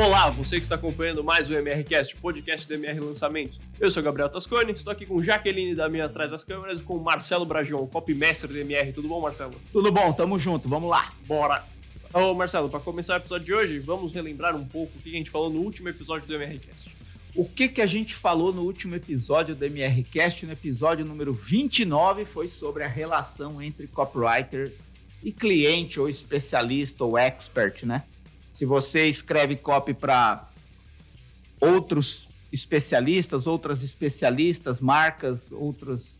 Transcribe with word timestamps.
Olá, 0.00 0.30
você 0.30 0.56
que 0.56 0.62
está 0.62 0.76
acompanhando 0.76 1.22
mais 1.22 1.50
o 1.50 1.52
MRCast, 1.52 2.16
podcast 2.16 2.66
do 2.66 2.72
MR 2.72 3.00
Lançamentos. 3.00 3.60
Eu 3.78 3.90
sou 3.90 4.02
Gabriel 4.02 4.30
Tascone, 4.30 4.72
estou 4.72 4.90
aqui 4.90 5.04
com 5.04 5.22
Jaqueline 5.22 5.74
da 5.74 5.90
minha 5.90 6.06
atrás 6.06 6.30
das 6.30 6.42
câmeras 6.42 6.80
e 6.80 6.82
com 6.82 6.98
Marcelo 6.98 7.44
Bragion, 7.44 7.86
copymestre 7.86 8.50
do 8.50 8.58
MR. 8.58 8.94
Tudo 8.94 9.08
bom, 9.08 9.20
Marcelo? 9.20 9.60
Tudo 9.70 9.92
bom, 9.92 10.10
tamo 10.14 10.38
junto, 10.38 10.70
vamos 10.70 10.88
lá. 10.88 11.12
Bora! 11.26 11.62
Ô, 12.14 12.32
Marcelo, 12.32 12.70
para 12.70 12.80
começar 12.80 13.12
o 13.12 13.16
episódio 13.18 13.44
de 13.44 13.52
hoje, 13.52 13.78
vamos 13.78 14.14
relembrar 14.14 14.56
um 14.56 14.64
pouco 14.64 14.90
o 14.96 15.02
que 15.02 15.10
a 15.10 15.12
gente 15.12 15.28
falou 15.28 15.50
no 15.50 15.60
último 15.60 15.90
episódio 15.90 16.26
do 16.26 16.34
MRCast. 16.34 16.96
O 17.34 17.44
que, 17.44 17.68
que 17.68 17.82
a 17.82 17.86
gente 17.86 18.14
falou 18.14 18.54
no 18.54 18.62
último 18.62 18.94
episódio 18.94 19.54
do 19.54 19.66
MRCast, 19.66 20.46
no 20.46 20.52
episódio 20.52 21.04
número 21.04 21.34
29, 21.34 22.24
foi 22.24 22.48
sobre 22.48 22.84
a 22.84 22.88
relação 22.88 23.60
entre 23.60 23.86
copywriter 23.86 24.72
e 25.22 25.30
cliente, 25.30 26.00
ou 26.00 26.08
especialista, 26.08 27.04
ou 27.04 27.18
expert, 27.18 27.84
né? 27.84 28.02
Se 28.60 28.66
você 28.66 29.06
escreve 29.08 29.56
copy 29.56 29.94
para 29.94 30.46
outros 31.58 32.28
especialistas, 32.52 33.46
outras 33.46 33.82
especialistas, 33.82 34.82
marcas, 34.82 35.50
outras 35.50 36.18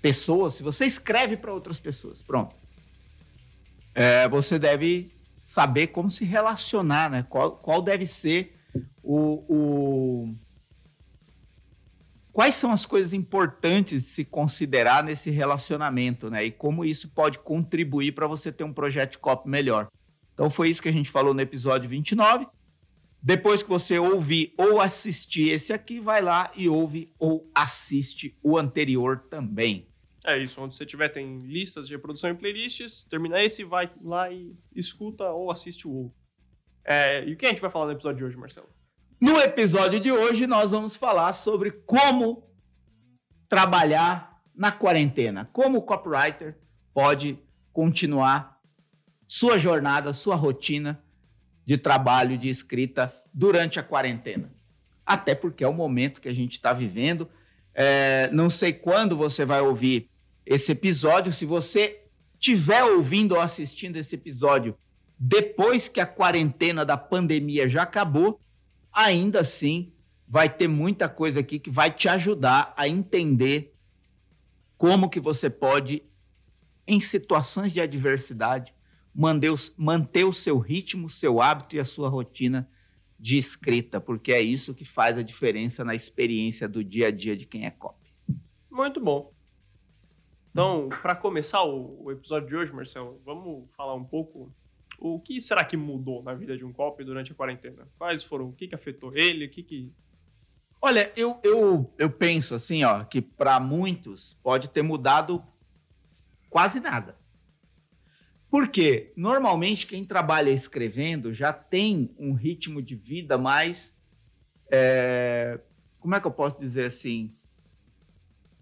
pessoas, 0.00 0.54
se 0.54 0.62
você 0.62 0.86
escreve 0.86 1.36
para 1.36 1.52
outras 1.52 1.80
pessoas, 1.80 2.22
pronto. 2.22 2.54
É, 3.92 4.28
você 4.28 4.56
deve 4.56 5.10
saber 5.42 5.88
como 5.88 6.08
se 6.12 6.24
relacionar, 6.24 7.10
né? 7.10 7.26
Qual, 7.28 7.50
qual 7.56 7.82
deve 7.82 8.06
ser 8.06 8.52
o, 9.02 9.42
o, 9.48 10.34
Quais 12.32 12.54
são 12.54 12.70
as 12.70 12.86
coisas 12.86 13.12
importantes 13.12 14.04
de 14.04 14.08
se 14.10 14.24
considerar 14.24 15.02
nesse 15.02 15.28
relacionamento, 15.28 16.30
né? 16.30 16.44
E 16.44 16.52
como 16.52 16.84
isso 16.84 17.08
pode 17.08 17.40
contribuir 17.40 18.12
para 18.12 18.28
você 18.28 18.52
ter 18.52 18.62
um 18.62 18.72
projeto 18.72 19.10
de 19.10 19.18
copy 19.18 19.50
melhor. 19.50 19.88
Então 20.38 20.48
foi 20.48 20.70
isso 20.70 20.80
que 20.80 20.88
a 20.88 20.92
gente 20.92 21.10
falou 21.10 21.34
no 21.34 21.40
episódio 21.40 21.88
29. 21.88 22.46
Depois 23.20 23.60
que 23.60 23.68
você 23.68 23.98
ouvir 23.98 24.54
ou 24.56 24.80
assistir 24.80 25.50
esse 25.50 25.72
aqui, 25.72 25.98
vai 25.98 26.22
lá 26.22 26.52
e 26.54 26.68
ouve 26.68 27.12
ou 27.18 27.50
assiste 27.52 28.38
o 28.40 28.56
anterior 28.56 29.18
também. 29.28 29.88
É 30.24 30.38
isso, 30.38 30.60
onde 30.60 30.76
você 30.76 30.86
tiver 30.86 31.08
tem 31.08 31.40
listas 31.40 31.88
de 31.88 31.94
reprodução 31.94 32.30
e 32.30 32.34
playlists, 32.34 33.02
termina 33.10 33.42
esse, 33.42 33.64
vai 33.64 33.90
lá 34.00 34.30
e 34.30 34.56
escuta 34.72 35.28
ou 35.28 35.50
assiste 35.50 35.88
o 35.88 35.92
outro. 35.92 36.16
É, 36.84 37.28
e 37.28 37.32
o 37.32 37.36
que 37.36 37.44
a 37.44 37.48
gente 37.48 37.60
vai 37.60 37.70
falar 37.70 37.86
no 37.86 37.92
episódio 37.92 38.18
de 38.18 38.24
hoje, 38.24 38.36
Marcelo? 38.36 38.68
No 39.20 39.40
episódio 39.40 39.98
de 39.98 40.12
hoje, 40.12 40.46
nós 40.46 40.70
vamos 40.70 40.94
falar 40.94 41.32
sobre 41.32 41.72
como 41.72 42.48
trabalhar 43.48 44.40
na 44.54 44.70
quarentena, 44.70 45.50
como 45.52 45.78
o 45.78 45.82
copywriter 45.82 46.56
pode 46.94 47.42
continuar 47.72 48.57
sua 49.28 49.58
jornada, 49.58 50.14
sua 50.14 50.34
rotina 50.34 51.00
de 51.64 51.76
trabalho, 51.76 52.38
de 52.38 52.48
escrita 52.48 53.14
durante 53.32 53.78
a 53.78 53.82
quarentena. 53.82 54.50
Até 55.04 55.34
porque 55.34 55.62
é 55.62 55.68
o 55.68 55.72
momento 55.72 56.20
que 56.20 56.28
a 56.28 56.34
gente 56.34 56.52
está 56.52 56.72
vivendo. 56.72 57.28
É, 57.74 58.30
não 58.32 58.48
sei 58.48 58.72
quando 58.72 59.14
você 59.14 59.44
vai 59.44 59.60
ouvir 59.60 60.10
esse 60.46 60.72
episódio. 60.72 61.32
Se 61.32 61.44
você 61.44 62.00
estiver 62.34 62.82
ouvindo 62.82 63.34
ou 63.34 63.40
assistindo 63.40 63.96
esse 63.96 64.14
episódio 64.14 64.74
depois 65.18 65.88
que 65.88 66.00
a 66.00 66.06
quarentena 66.06 66.84
da 66.84 66.96
pandemia 66.96 67.68
já 67.68 67.82
acabou, 67.82 68.40
ainda 68.92 69.40
assim 69.40 69.92
vai 70.26 70.48
ter 70.48 70.68
muita 70.68 71.08
coisa 71.08 71.40
aqui 71.40 71.58
que 71.58 71.70
vai 71.70 71.90
te 71.90 72.08
ajudar 72.08 72.72
a 72.76 72.86
entender 72.86 73.74
como 74.76 75.10
que 75.10 75.18
você 75.18 75.50
pode, 75.50 76.02
em 76.86 77.00
situações 77.00 77.72
de 77.72 77.80
adversidade, 77.80 78.72
manter 79.76 80.24
o 80.24 80.32
seu 80.32 80.58
ritmo, 80.58 81.08
o 81.08 81.10
seu 81.10 81.40
hábito 81.40 81.74
e 81.74 81.80
a 81.80 81.84
sua 81.84 82.08
rotina 82.08 82.70
de 83.18 83.36
escrita, 83.36 84.00
porque 84.00 84.32
é 84.32 84.40
isso 84.40 84.72
que 84.72 84.84
faz 84.84 85.18
a 85.18 85.22
diferença 85.22 85.84
na 85.84 85.94
experiência 85.94 86.68
do 86.68 86.84
dia 86.84 87.08
a 87.08 87.10
dia 87.10 87.36
de 87.36 87.44
quem 87.44 87.66
é 87.66 87.70
copy. 87.70 88.14
Muito 88.70 89.00
bom. 89.00 89.32
Então, 90.52 90.88
para 91.02 91.16
começar 91.16 91.64
o, 91.64 92.12
episódio 92.12 92.48
de 92.48 92.56
hoje, 92.56 92.72
Marcelo, 92.72 93.20
vamos 93.24 93.72
falar 93.74 93.94
um 93.94 94.04
pouco 94.04 94.52
o 95.00 95.18
que 95.18 95.40
será 95.40 95.64
que 95.64 95.76
mudou 95.76 96.22
na 96.22 96.34
vida 96.34 96.56
de 96.56 96.64
um 96.64 96.72
copy 96.72 97.02
durante 97.02 97.32
a 97.32 97.34
quarentena? 97.34 97.88
Quais 97.98 98.22
foram? 98.22 98.48
O 98.48 98.52
que, 98.52 98.68
que 98.68 98.74
afetou 98.74 99.16
ele? 99.16 99.46
O 99.46 99.50
que, 99.50 99.64
que 99.64 99.92
Olha, 100.80 101.12
eu, 101.16 101.40
eu, 101.42 101.92
eu 101.98 102.08
penso 102.08 102.54
assim, 102.54 102.84
ó, 102.84 103.02
que 103.02 103.20
para 103.20 103.58
muitos 103.58 104.36
pode 104.44 104.68
ter 104.68 104.82
mudado 104.82 105.44
quase 106.48 106.78
nada. 106.78 107.16
Porque 108.50 109.12
normalmente 109.16 109.86
quem 109.86 110.04
trabalha 110.04 110.50
escrevendo 110.50 111.34
já 111.34 111.52
tem 111.52 112.14
um 112.18 112.32
ritmo 112.32 112.80
de 112.80 112.94
vida 112.94 113.36
mais. 113.36 113.94
É, 114.70 115.60
como 116.00 116.14
é 116.14 116.20
que 116.20 116.26
eu 116.26 116.30
posso 116.30 116.58
dizer 116.58 116.86
assim? 116.86 117.34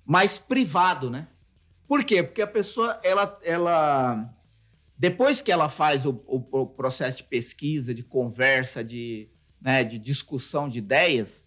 Mais 0.05 0.39
privado, 0.39 1.11
né? 1.11 1.29
Por 1.87 2.05
quê? 2.05 2.23
Porque 2.23 2.43
a 2.43 2.47
pessoa, 2.47 3.01
ela, 3.05 3.39
ela 3.45 4.35
depois 4.99 5.41
que 5.41 5.53
ela 5.53 5.69
faz 5.69 6.05
o, 6.05 6.23
o, 6.27 6.61
o 6.63 6.67
processo 6.67 7.19
de 7.19 7.25
pesquisa, 7.25 7.95
de 7.95 8.03
conversa, 8.03 8.83
de, 8.83 9.29
né, 9.61 9.85
de 9.85 9.99
discussão 9.99 10.69
de 10.69 10.79
ideias 10.79 11.45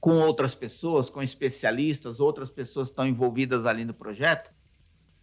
com 0.00 0.12
outras 0.20 0.54
pessoas, 0.54 1.10
com 1.10 1.22
especialistas, 1.22 2.18
outras 2.18 2.50
pessoas 2.50 2.88
estão 2.88 3.06
envolvidas 3.06 3.66
ali 3.66 3.84
no 3.84 3.94
projeto, 3.94 4.50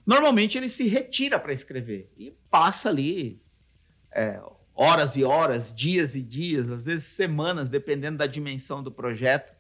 Normalmente 0.06 0.58
ele 0.58 0.70
se 0.70 0.88
retira 0.88 1.40
para 1.40 1.54
escrever 1.54 2.12
e 2.18 2.32
passa 2.50 2.90
ali 2.90 3.42
é, 4.12 4.42
horas 4.74 5.16
e 5.16 5.24
horas, 5.24 5.74
dias 5.74 6.16
e 6.16 6.22
dias, 6.22 6.70
às 6.70 6.86
vezes 6.86 7.06
semanas, 7.06 7.70
dependendo 7.70 8.18
da 8.18 8.26
dimensão 8.26 8.82
do 8.82 8.92
projeto. 8.92 9.54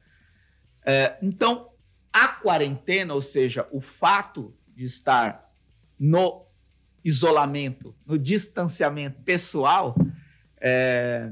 É, 0.85 1.17
então, 1.22 1.72
a 2.11 2.27
quarentena, 2.27 3.13
ou 3.13 3.22
seja, 3.22 3.67
o 3.72 3.81
fato 3.81 4.55
de 4.67 4.85
estar 4.85 5.53
no 6.00 6.47
isolamento, 7.03 7.95
no 8.06 8.17
distanciamento 8.17 9.21
pessoal, 9.21 9.95
é, 10.59 11.31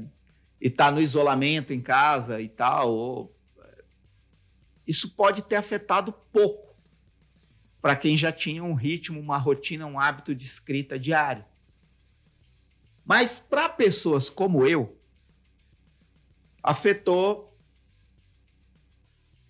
e 0.60 0.68
estar 0.68 0.86
tá 0.86 0.90
no 0.90 1.00
isolamento 1.00 1.72
em 1.72 1.80
casa 1.80 2.40
e 2.40 2.48
tal, 2.48 2.92
ou, 2.92 3.38
isso 4.86 5.14
pode 5.14 5.42
ter 5.42 5.56
afetado 5.56 6.12
pouco 6.32 6.67
para 7.80 7.96
quem 7.96 8.16
já 8.16 8.32
tinha 8.32 8.62
um 8.62 8.74
ritmo, 8.74 9.20
uma 9.20 9.38
rotina, 9.38 9.86
um 9.86 9.98
hábito 9.98 10.34
de 10.34 10.44
escrita 10.44 10.98
diário. 10.98 11.44
Mas 13.04 13.40
para 13.40 13.68
pessoas 13.68 14.28
como 14.28 14.66
eu, 14.66 14.98
afetou 16.62 17.48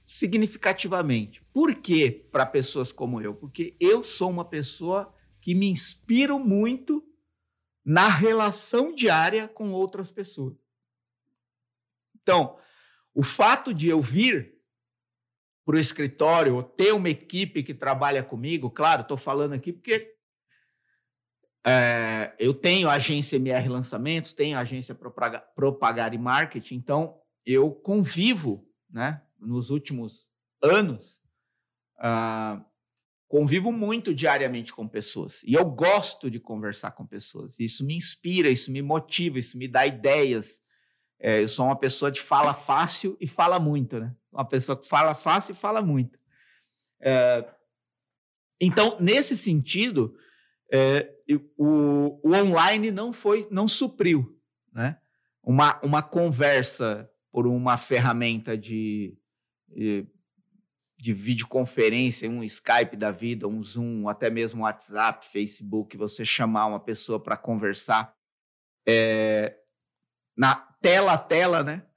significativamente. 0.06 1.43
Por 1.53 1.75
que 1.75 2.11
para 2.11 2.47
pessoas 2.47 2.93
como 2.93 3.21
eu? 3.21 3.34
Porque 3.34 3.77
eu 3.81 4.05
sou 4.05 4.31
uma 4.31 4.44
pessoa 4.44 5.12
que 5.41 5.55
me 5.55 5.69
inspiro 5.69 6.38
muito 6.38 7.05
na 7.84 8.09
relação 8.09 8.94
diária 8.94 9.49
com 9.49 9.72
outras 9.72 10.11
pessoas. 10.11 10.55
Então, 12.22 12.59
o 13.15 13.22
fato 13.22 13.72
de 13.72 13.88
eu 13.88 14.00
vir 14.00 14.57
para 15.69 15.77
o 15.77 15.79
escritório, 15.79 16.55
ou 16.55 16.62
ter 16.62 16.95
uma 16.95 17.11
equipe 17.11 17.62
que 17.62 17.75
trabalha 17.75 18.23
comigo, 18.23 18.71
claro, 18.71 19.03
estou 19.03 19.19
falando 19.19 19.53
aqui 19.53 19.71
porque 19.71 20.15
é, 21.62 22.34
eu 22.39 22.55
tenho 22.55 22.89
agência 22.89 23.37
MR 23.37 23.69
Lançamentos, 23.69 24.33
tenho 24.33 24.56
agência 24.56 24.95
Propagar 24.95 26.15
e 26.15 26.17
Marketing, 26.17 26.77
então 26.77 27.21
eu 27.45 27.71
convivo, 27.71 28.67
né, 28.89 29.21
nos 29.39 29.69
últimos 29.69 30.31
anos, 30.62 31.21
uh, 31.99 32.64
convivo 33.29 33.71
muito 33.71 34.14
diariamente 34.14 34.73
com 34.73 34.88
pessoas. 34.88 35.43
E 35.44 35.53
eu 35.53 35.67
gosto 35.67 36.31
de 36.31 36.41
conversar 36.41 36.93
com 36.93 37.06
pessoas. 37.06 37.55
Isso 37.59 37.85
me 37.85 37.94
inspira, 37.94 38.49
isso 38.49 38.73
me 38.73 38.81
motiva, 38.81 39.38
isso 39.38 39.59
me 39.59 39.69
dá 39.69 39.87
ideias. 39.87 40.62
É, 41.21 41.43
eu 41.43 41.49
sou 41.49 41.67
uma 41.67 41.76
pessoa 41.76 42.11
de 42.11 42.23
fala 42.23 42.55
fácil 42.55 43.19
e 43.21 43.26
fala 43.26 43.59
muito, 43.59 44.00
né? 44.00 44.17
Uma 44.32 44.44
pessoa 44.44 44.78
que 44.78 44.88
fala 44.88 45.14
fácil 45.14 45.52
e 45.52 45.56
fala 45.56 45.82
muito. 45.82 46.19
É, 47.00 47.48
então, 48.60 48.96
nesse 48.98 49.36
sentido, 49.36 50.16
é, 50.72 51.10
o, 51.56 52.20
o, 52.22 52.34
online 52.34 52.90
não 52.90 53.12
foi, 53.12 53.46
não 53.50 53.69
supriu, 53.69 54.38
né? 54.72 54.98
Uma, 55.42 55.80
uma 55.82 56.02
conversa 56.02 57.10
por 57.32 57.46
uma 57.46 57.76
ferramenta 57.76 58.56
de, 58.56 59.16
de, 59.69 60.06
de 60.96 61.14
videoconferência, 61.14 62.28
um 62.28 62.42
Skype 62.42 62.96
da 62.96 63.10
vida, 63.10 63.48
um 63.48 63.62
Zoom, 63.62 64.08
até 64.08 64.28
mesmo 64.28 64.62
WhatsApp, 64.62 65.25
Facebook, 65.26 65.96
você 65.96 66.25
chamar 66.25 66.66
uma 66.66 66.80
pessoa 66.80 67.22
para 67.22 67.36
conversar 67.36 68.14
é, 68.86 69.56
na 70.36 70.54
tela 70.54 71.12
a 71.12 71.19
tela, 71.19 71.62
né? 71.62 71.88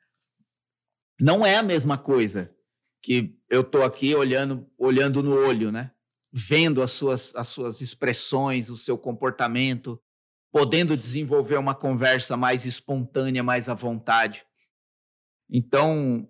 Não 1.22 1.46
é 1.46 1.56
a 1.58 1.64
mesma 1.64 1.98
coisa 1.98 2.54
que 3.02 3.40
eu 3.50 3.62
estou 3.62 3.84
aqui 3.84 4.16
olhando, 4.16 4.68
olhando 4.78 5.22
no 5.22 5.36
olho, 5.36 5.72
né? 5.72 5.92
Vendo 6.34 6.82
as 6.82 6.92
suas, 6.92 7.36
as 7.36 7.48
suas 7.48 7.80
expressões, 7.80 8.70
o 8.70 8.78
seu 8.78 8.98
comportamento. 8.98 10.02
podendo 10.52 10.98
desenvolver 10.98 11.58
uma 11.58 11.74
conversa 11.74 12.36
mais 12.36 12.66
espontânea, 12.66 13.42
mais 13.42 13.70
à 13.70 13.74
vontade. 13.74 14.46
Então, 15.50 16.28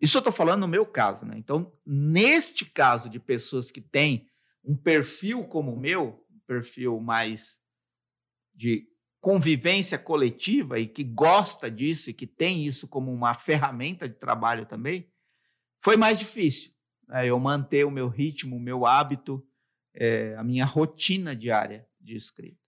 isso 0.00 0.16
eu 0.16 0.20
estou 0.20 0.32
falando 0.32 0.60
no 0.60 0.68
meu 0.68 0.86
caso, 0.86 1.26
né? 1.26 1.34
Então, 1.36 1.72
neste 1.84 2.64
caso 2.64 3.10
de 3.10 3.20
pessoas 3.20 3.70
que 3.70 3.80
têm 3.80 4.26
um 4.64 4.76
perfil 4.76 5.44
como 5.44 5.74
o 5.74 5.78
meu, 5.78 6.24
um 6.30 6.40
perfil 6.46 7.00
mais 7.00 7.58
de 8.54 8.88
convivência 9.20 9.98
coletiva 9.98 10.78
e 10.78 10.86
que 10.86 11.02
gosta 11.02 11.70
disso 11.70 12.10
e 12.10 12.14
que 12.14 12.26
tem 12.26 12.64
isso 12.64 12.86
como 12.86 13.12
uma 13.12 13.34
ferramenta 13.34 14.08
de 14.08 14.14
trabalho 14.14 14.64
também, 14.64 15.10
foi 15.80 15.96
mais 15.96 16.18
difícil. 16.18 16.72
Né? 17.06 17.26
Eu 17.26 17.38
manter 17.40 17.84
o 17.84 17.90
meu 17.90 18.08
ritmo, 18.08 18.56
o 18.56 18.60
meu 18.60 18.86
hábito, 18.86 19.44
é, 19.94 20.34
a 20.36 20.44
minha 20.44 20.64
rotina 20.64 21.34
diária 21.34 21.86
de 22.00 22.16
escrita. 22.16 22.58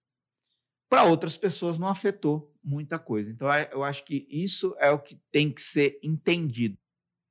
Para 0.89 1.05
outras 1.05 1.37
pessoas 1.37 1.79
não 1.79 1.87
afetou 1.87 2.53
muita 2.63 2.99
coisa. 2.99 3.31
Então, 3.31 3.49
eu 3.71 3.85
acho 3.85 4.05
que 4.05 4.27
isso 4.29 4.75
é 4.79 4.91
o 4.91 4.99
que 4.99 5.17
tem 5.31 5.53
que 5.53 5.63
ser 5.63 6.01
entendido. 6.03 6.77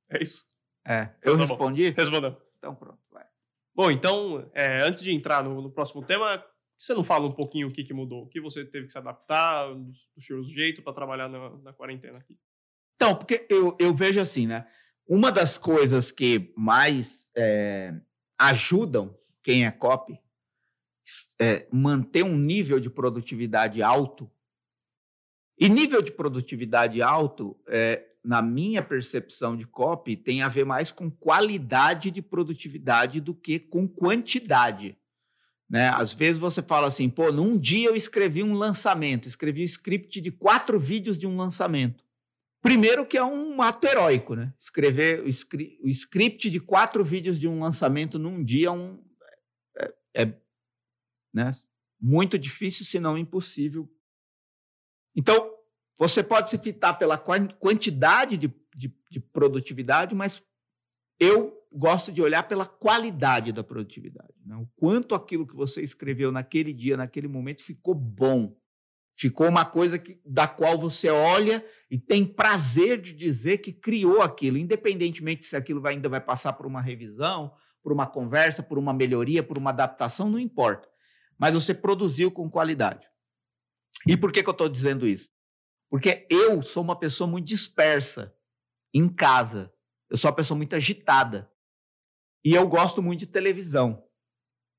É 0.08 0.22
isso? 0.22 0.44
É. 0.86 1.10
Eu 1.22 1.36
Tá 1.36 1.44
bom. 1.44 1.52
respondi? 1.54 1.90
Respondeu. 1.90 2.36
Então, 2.58 2.74
pronto. 2.74 2.98
Vai. 3.10 3.24
Bom, 3.74 3.90
então, 3.90 4.50
é, 4.54 4.80
antes 4.82 5.02
de 5.02 5.12
entrar 5.14 5.44
no, 5.44 5.60
no 5.60 5.70
próximo 5.70 6.02
tema, 6.02 6.42
você 6.80 6.94
não 6.94 7.04
fala 7.04 7.26
um 7.26 7.32
pouquinho 7.32 7.68
o 7.68 7.70
que, 7.70 7.84
que 7.84 7.92
mudou? 7.92 8.22
O 8.22 8.26
que 8.26 8.40
você 8.40 8.64
teve 8.64 8.86
que 8.86 8.92
se 8.92 8.98
adaptar, 8.98 9.68
do, 9.68 9.92
do 9.92 10.20
seu 10.20 10.42
jeito 10.42 10.82
para 10.82 10.94
trabalhar 10.94 11.28
na, 11.28 11.50
na 11.58 11.72
quarentena 11.74 12.18
aqui? 12.18 12.38
Então, 12.96 13.14
porque 13.14 13.46
eu, 13.50 13.76
eu 13.78 13.94
vejo 13.94 14.18
assim, 14.18 14.46
né? 14.46 14.66
Uma 15.06 15.30
das 15.30 15.58
coisas 15.58 16.10
que 16.10 16.54
mais 16.56 17.30
é, 17.36 17.94
ajudam 18.38 19.14
quem 19.42 19.66
é 19.66 19.70
copy 19.70 20.18
é 21.38 21.68
manter 21.70 22.22
um 22.22 22.36
nível 22.36 22.80
de 22.80 22.88
produtividade 22.88 23.82
alto. 23.82 24.30
E 25.58 25.68
nível 25.68 26.00
de 26.00 26.12
produtividade 26.12 27.02
alto, 27.02 27.60
é, 27.66 28.06
na 28.24 28.40
minha 28.40 28.82
percepção 28.82 29.54
de 29.54 29.66
copy, 29.66 30.16
tem 30.16 30.40
a 30.40 30.48
ver 30.48 30.64
mais 30.64 30.90
com 30.90 31.10
qualidade 31.10 32.10
de 32.10 32.22
produtividade 32.22 33.20
do 33.20 33.34
que 33.34 33.58
com 33.58 33.86
quantidade. 33.86 34.96
Né? 35.70 35.88
Às 35.94 36.12
vezes 36.12 36.38
você 36.38 36.60
fala 36.60 36.88
assim, 36.88 37.08
pô, 37.08 37.30
num 37.30 37.56
dia 37.56 37.88
eu 37.88 37.94
escrevi 37.94 38.42
um 38.42 38.54
lançamento, 38.54 39.28
escrevi 39.28 39.62
o 39.62 39.64
script 39.64 40.20
de 40.20 40.32
quatro 40.32 40.80
vídeos 40.80 41.16
de 41.16 41.28
um 41.28 41.36
lançamento. 41.36 42.04
Primeiro 42.60 43.06
que 43.06 43.16
é 43.16 43.24
um 43.24 43.62
ato 43.62 43.86
heróico, 43.86 44.34
né? 44.34 44.52
Escrever 44.58 45.20
o, 45.20 45.26
o 45.26 45.88
script 45.88 46.50
de 46.50 46.58
quatro 46.58 47.04
vídeos 47.04 47.38
de 47.38 47.46
um 47.46 47.60
lançamento 47.60 48.18
num 48.18 48.42
dia 48.42 48.66
é, 48.66 48.70
um, 48.70 49.02
é, 49.78 49.94
é, 50.22 50.40
né? 51.32 51.52
muito 52.00 52.36
difícil, 52.36 52.84
se 52.84 52.98
não 52.98 53.16
impossível. 53.16 53.88
Então, 55.14 55.56
você 55.96 56.22
pode 56.22 56.50
se 56.50 56.58
fitar 56.58 56.94
pela 56.94 57.16
quan- 57.16 57.48
quantidade 57.58 58.36
de, 58.36 58.52
de, 58.74 58.92
de 59.08 59.20
produtividade, 59.20 60.14
mas 60.14 60.42
eu 61.18 61.59
gosto 61.72 62.10
de 62.10 62.20
olhar 62.20 62.42
pela 62.44 62.66
qualidade 62.66 63.52
da 63.52 63.62
produtividade. 63.62 64.34
Né? 64.44 64.56
O 64.56 64.66
quanto 64.76 65.14
aquilo 65.14 65.46
que 65.46 65.54
você 65.54 65.82
escreveu 65.82 66.32
naquele 66.32 66.72
dia, 66.72 66.96
naquele 66.96 67.28
momento, 67.28 67.64
ficou 67.64 67.94
bom. 67.94 68.56
Ficou 69.16 69.48
uma 69.48 69.64
coisa 69.64 69.98
que, 69.98 70.20
da 70.24 70.48
qual 70.48 70.78
você 70.78 71.10
olha 71.10 71.64
e 71.90 71.98
tem 71.98 72.24
prazer 72.24 73.00
de 73.00 73.12
dizer 73.12 73.58
que 73.58 73.72
criou 73.72 74.22
aquilo, 74.22 74.56
independentemente 74.56 75.46
se 75.46 75.54
aquilo 75.54 75.80
vai- 75.80 75.94
ainda 75.94 76.08
vai 76.08 76.20
passar 76.20 76.54
por 76.54 76.66
uma 76.66 76.80
revisão, 76.80 77.52
por 77.82 77.92
uma 77.92 78.06
conversa, 78.06 78.62
por 78.62 78.78
uma 78.78 78.94
melhoria, 78.94 79.42
por 79.42 79.58
uma 79.58 79.70
adaptação, 79.70 80.30
não 80.30 80.38
importa. 80.38 80.88
Mas 81.38 81.52
você 81.52 81.74
produziu 81.74 82.30
com 82.30 82.50
qualidade. 82.50 83.06
E 84.08 84.16
por 84.16 84.32
que, 84.32 84.42
que 84.42 84.48
eu 84.48 84.52
estou 84.52 84.68
dizendo 84.68 85.06
isso? 85.06 85.28
Porque 85.90 86.26
eu 86.30 86.62
sou 86.62 86.82
uma 86.82 86.98
pessoa 86.98 87.28
muito 87.28 87.46
dispersa 87.46 88.34
em 88.94 89.08
casa. 89.08 89.72
Eu 90.08 90.16
sou 90.16 90.30
uma 90.30 90.36
pessoa 90.36 90.56
muito 90.56 90.74
agitada. 90.74 91.50
E 92.44 92.54
eu 92.54 92.66
gosto 92.68 93.02
muito 93.02 93.20
de 93.20 93.26
televisão. 93.26 94.04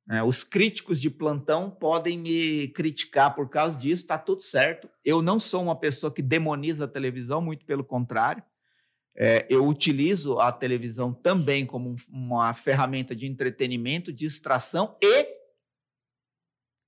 né? 0.08 0.24
Os 0.24 0.44
críticos 0.44 1.00
de 1.00 1.10
plantão 1.10 1.70
podem 1.70 2.18
me 2.18 2.68
criticar 2.70 3.36
por 3.36 3.50
causa 3.50 3.78
disso, 3.78 4.04
está 4.04 4.18
tudo 4.18 4.42
certo. 4.42 4.90
Eu 5.06 5.22
não 5.22 5.40
sou 5.40 5.62
uma 5.62 5.76
pessoa 5.80 6.12
que 6.14 6.22
demoniza 6.24 6.86
a 6.86 6.88
televisão, 6.88 7.40
muito 7.42 7.66
pelo 7.66 7.84
contrário. 7.84 8.44
É, 9.16 9.46
eu 9.50 9.68
utilizo 9.68 10.40
a 10.40 10.52
televisão 10.52 11.14
também 11.14 11.66
como 11.66 11.90
um- 11.92 11.96
uma 12.10 12.54
ferramenta 12.54 13.16
de 13.16 13.28
entretenimento, 13.28 14.12
distração 14.12 14.98
e 15.04 15.28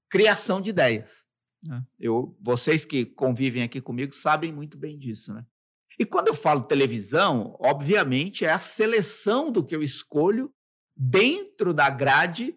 criação 0.09 0.61
de 0.61 0.69
ideias. 0.69 1.23
né? 1.65 1.81
Eu, 1.99 2.35
vocês 2.41 2.83
que 2.83 3.05
convivem 3.05 3.63
aqui 3.63 3.79
comigo 3.79 4.13
sabem 4.13 4.51
muito 4.51 4.77
bem 4.77 4.97
disso, 4.97 5.33
né? 5.33 5.45
E 5.99 6.05
quando 6.05 6.27
eu 6.27 6.35
falo 6.35 6.63
televisão, 6.63 7.55
obviamente 7.59 8.43
é 8.43 8.51
a 8.51 8.59
seleção 8.59 9.51
do 9.51 9.63
que 9.63 9.75
eu 9.75 9.81
escolho 9.83 10.53
dentro 10.95 11.73
da 11.73 11.89
grade 11.89 12.55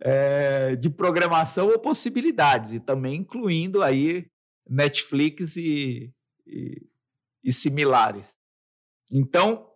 eh, 0.00 0.76
de 0.80 0.90
programação 0.90 1.68
ou 1.68 1.78
possibilidades, 1.78 2.80
também 2.80 3.20
incluindo 3.20 3.82
aí 3.82 4.30
Netflix 4.68 5.56
e, 5.56 6.12
e, 6.46 6.88
e 7.42 7.52
similares. 7.52 8.36
Então, 9.12 9.70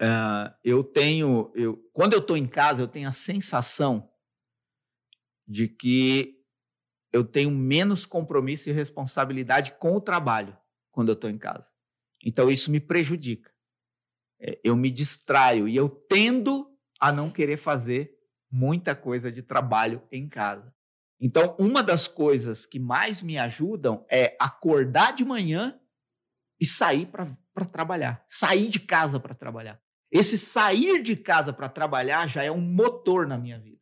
ah, 0.00 0.56
eu 0.64 0.84
tenho, 0.84 1.50
eu, 1.54 1.76
quando 1.92 2.12
eu 2.12 2.20
estou 2.20 2.36
em 2.36 2.46
casa, 2.46 2.82
eu 2.82 2.88
tenho 2.88 3.08
a 3.08 3.12
sensação 3.12 4.10
de 5.46 5.68
que 5.68 6.44
eu 7.12 7.24
tenho 7.24 7.50
menos 7.50 8.04
compromisso 8.04 8.68
e 8.68 8.72
responsabilidade 8.72 9.72
com 9.78 9.94
o 9.94 10.00
trabalho 10.00 10.56
quando 10.92 11.08
eu 11.08 11.14
estou 11.14 11.30
em 11.30 11.38
casa. 11.38 11.68
Então, 12.24 12.50
isso 12.50 12.70
me 12.70 12.80
prejudica. 12.80 13.52
É, 14.40 14.58
eu 14.62 14.76
me 14.76 14.90
distraio 14.90 15.66
e 15.66 15.74
eu 15.74 15.88
tendo 15.88 16.68
a 17.00 17.10
não 17.12 17.30
querer 17.30 17.56
fazer 17.56 18.12
muita 18.50 18.94
coisa 18.94 19.30
de 19.30 19.42
trabalho 19.42 20.02
em 20.10 20.28
casa. 20.28 20.72
Então, 21.20 21.56
uma 21.58 21.82
das 21.82 22.06
coisas 22.06 22.64
que 22.64 22.78
mais 22.78 23.22
me 23.22 23.38
ajudam 23.38 24.06
é 24.10 24.36
acordar 24.40 25.12
de 25.12 25.24
manhã 25.24 25.78
e 26.60 26.66
sair 26.66 27.06
para 27.06 27.64
trabalhar. 27.64 28.24
Sair 28.28 28.68
de 28.68 28.78
casa 28.78 29.18
para 29.18 29.34
trabalhar. 29.34 29.80
Esse 30.10 30.38
sair 30.38 31.02
de 31.02 31.16
casa 31.16 31.52
para 31.52 31.68
trabalhar 31.68 32.28
já 32.28 32.42
é 32.42 32.50
um 32.50 32.60
motor 32.60 33.26
na 33.26 33.36
minha 33.36 33.58
vida. 33.58 33.78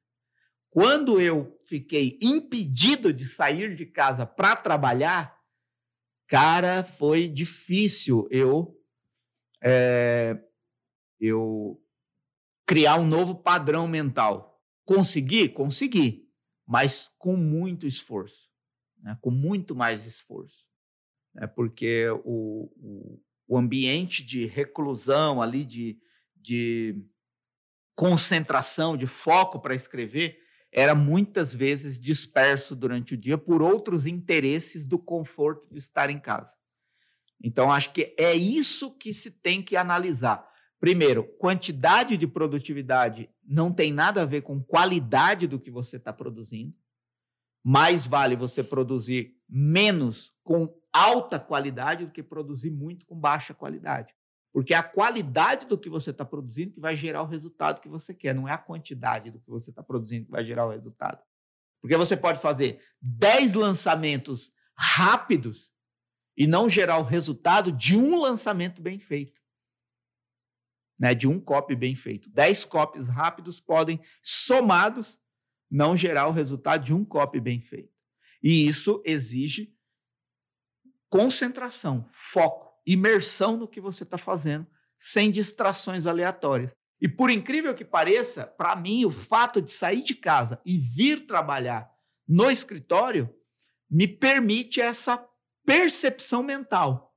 Quando 0.71 1.21
eu 1.21 1.59
fiquei 1.65 2.19
impedido 2.21 3.13
de 3.13 3.25
sair 3.25 3.75
de 3.75 3.87
casa 3.87 4.27
para 4.27 4.57
trabalhar, 4.57 5.39
cara, 6.27 6.83
foi 6.83 7.29
difícil 7.29 8.27
eu 8.31 8.77
é, 9.63 10.39
eu 11.21 11.81
criar 12.67 12.97
um 12.97 13.07
novo 13.07 13.35
padrão 13.35 13.87
mental. 13.87 14.61
Consegui? 14.85 15.49
Consegui, 15.49 16.29
mas 16.67 17.11
com 17.19 17.37
muito 17.37 17.87
esforço, 17.87 18.51
né? 19.03 19.17
com 19.21 19.31
muito 19.31 19.75
mais 19.75 20.07
esforço. 20.07 20.67
Né? 21.35 21.47
Porque 21.47 22.09
o, 22.25 22.71
o, 22.77 23.21
o 23.49 23.59
ambiente 23.59 24.25
de 24.25 24.47
reclusão 24.47 25.41
ali, 25.41 25.65
de, 25.65 25.99
de 26.35 27.03
concentração, 27.95 28.97
de 28.97 29.07
foco 29.07 29.61
para 29.61 29.75
escrever, 29.75 30.39
era 30.73 30.95
muitas 30.95 31.55
vezes 31.55 31.99
disperso 31.99 32.77
durante 32.77 33.15
o 33.15 33.17
dia 33.17 33.39
por 33.39 33.63
outros 33.63 34.07
interesses 34.07 34.85
do 34.85 34.99
conforto 34.99 35.69
de 35.71 35.79
estar 35.79 36.11
em 36.11 36.19
casa. 36.19 36.53
Então, 37.43 37.73
acho 37.73 37.93
que 37.93 38.15
é 38.19 38.35
isso 38.35 38.91
que 38.97 39.15
se 39.15 39.31
tem 39.31 39.63
que 39.63 39.77
analisar. 39.77 40.47
Primeiro, 40.79 41.25
quantidade 41.39 42.17
de 42.17 42.27
produtividade 42.27 43.31
não 43.43 43.73
tem 43.73 43.93
nada 43.93 44.23
a 44.23 44.27
ver 44.27 44.43
com 44.43 44.63
qualidade 44.63 45.47
do 45.47 45.59
que 45.59 45.71
você 45.71 45.97
está 45.97 46.13
produzindo. 46.13 46.75
Mais 47.65 48.07
vale 48.07 48.37
você 48.37 48.63
produzir 48.63 49.35
menos 49.49 50.33
com 50.45 50.73
alta 50.93 51.41
qualidade 51.41 52.07
do 52.07 52.13
que 52.13 52.23
produzir 52.23 52.71
muito 52.71 53.07
com 53.07 53.19
baixa 53.19 53.55
qualidade. 53.55 54.15
Porque 54.53 54.73
é 54.73 54.77
a 54.77 54.83
qualidade 54.83 55.67
do 55.67 55.77
que 55.77 55.91
você 55.91 56.11
está 56.11 56.25
produzindo 56.25 56.73
que 56.73 56.81
vai 56.81 56.97
gerar 56.97 57.23
o 57.23 57.27
resultado 57.27 57.81
que 57.81 57.89
você 57.89 58.15
quer, 58.15 58.35
não 58.35 58.49
é 58.49 58.53
a 58.53 58.59
quantidade 58.59 59.31
do 59.31 59.41
que 59.41 59.51
você 59.51 59.71
está 59.71 59.83
produzindo 59.83 60.27
que 60.27 60.31
vai 60.31 60.45
gerar 60.45 60.67
o 60.67 60.71
resultado. 60.71 61.23
Porque 61.81 61.97
você 61.97 62.17
pode 62.17 62.41
fazer 62.41 62.81
10 63.03 63.55
lançamentos 63.55 64.53
rápidos 64.75 65.73
e 66.37 66.47
não 66.47 66.69
gerar 66.69 66.99
o 66.99 67.03
resultado 67.03 67.71
de 67.71 67.99
um 67.99 68.19
lançamento 68.19 68.81
bem 68.81 68.99
feito. 68.99 69.41
Né? 70.99 71.15
De 71.15 71.29
um 71.29 71.39
copy 71.41 71.77
bem 71.77 71.95
feito. 71.95 72.31
10 72.31 72.65
copies 72.65 73.09
rápidos 73.09 73.61
podem, 73.61 74.01
somados, 74.23 75.19
não 75.71 75.97
gerar 75.97 76.29
o 76.29 76.33
resultado 76.33 76.85
de 76.85 76.95
um 76.95 77.05
copy 77.05 77.41
bem 77.41 77.61
feito. 77.61 77.93
E 78.43 78.67
isso 78.67 79.03
exige 79.05 79.75
concentração, 81.09 82.09
foco 82.13 82.67
imersão 82.87 83.57
no 83.57 83.67
que 83.67 83.81
você 83.81 84.05
está 84.05 84.17
fazendo, 84.17 84.67
sem 84.97 85.31
distrações 85.31 86.07
aleatórias. 86.07 86.73
E 87.01 87.09
por 87.09 87.31
incrível 87.31 87.75
que 87.75 87.85
pareça, 87.85 88.47
para 88.47 88.77
mim, 88.77 89.05
o 89.05 89.11
fato 89.11 89.61
de 89.61 89.73
sair 89.73 90.03
de 90.03 90.15
casa 90.15 90.61
e 90.65 90.79
vir 90.79 91.27
trabalhar 91.27 91.91
no 92.27 92.51
escritório 92.51 93.35
me 93.91 94.09
permite 94.09 94.81
essa 94.81 95.23
percepção 95.65 96.43
mental. 96.43 97.15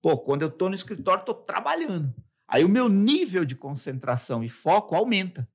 Pô, 0.00 0.18
quando 0.18 0.42
eu 0.42 0.48
estou 0.48 0.68
no 0.68 0.74
escritório, 0.74 1.20
estou 1.20 1.34
trabalhando. 1.34 2.12
Aí 2.48 2.64
o 2.64 2.68
meu 2.68 2.88
nível 2.88 3.44
de 3.44 3.56
concentração 3.56 4.42
e 4.42 4.48
foco 4.48 4.94
aumenta. 4.94 5.48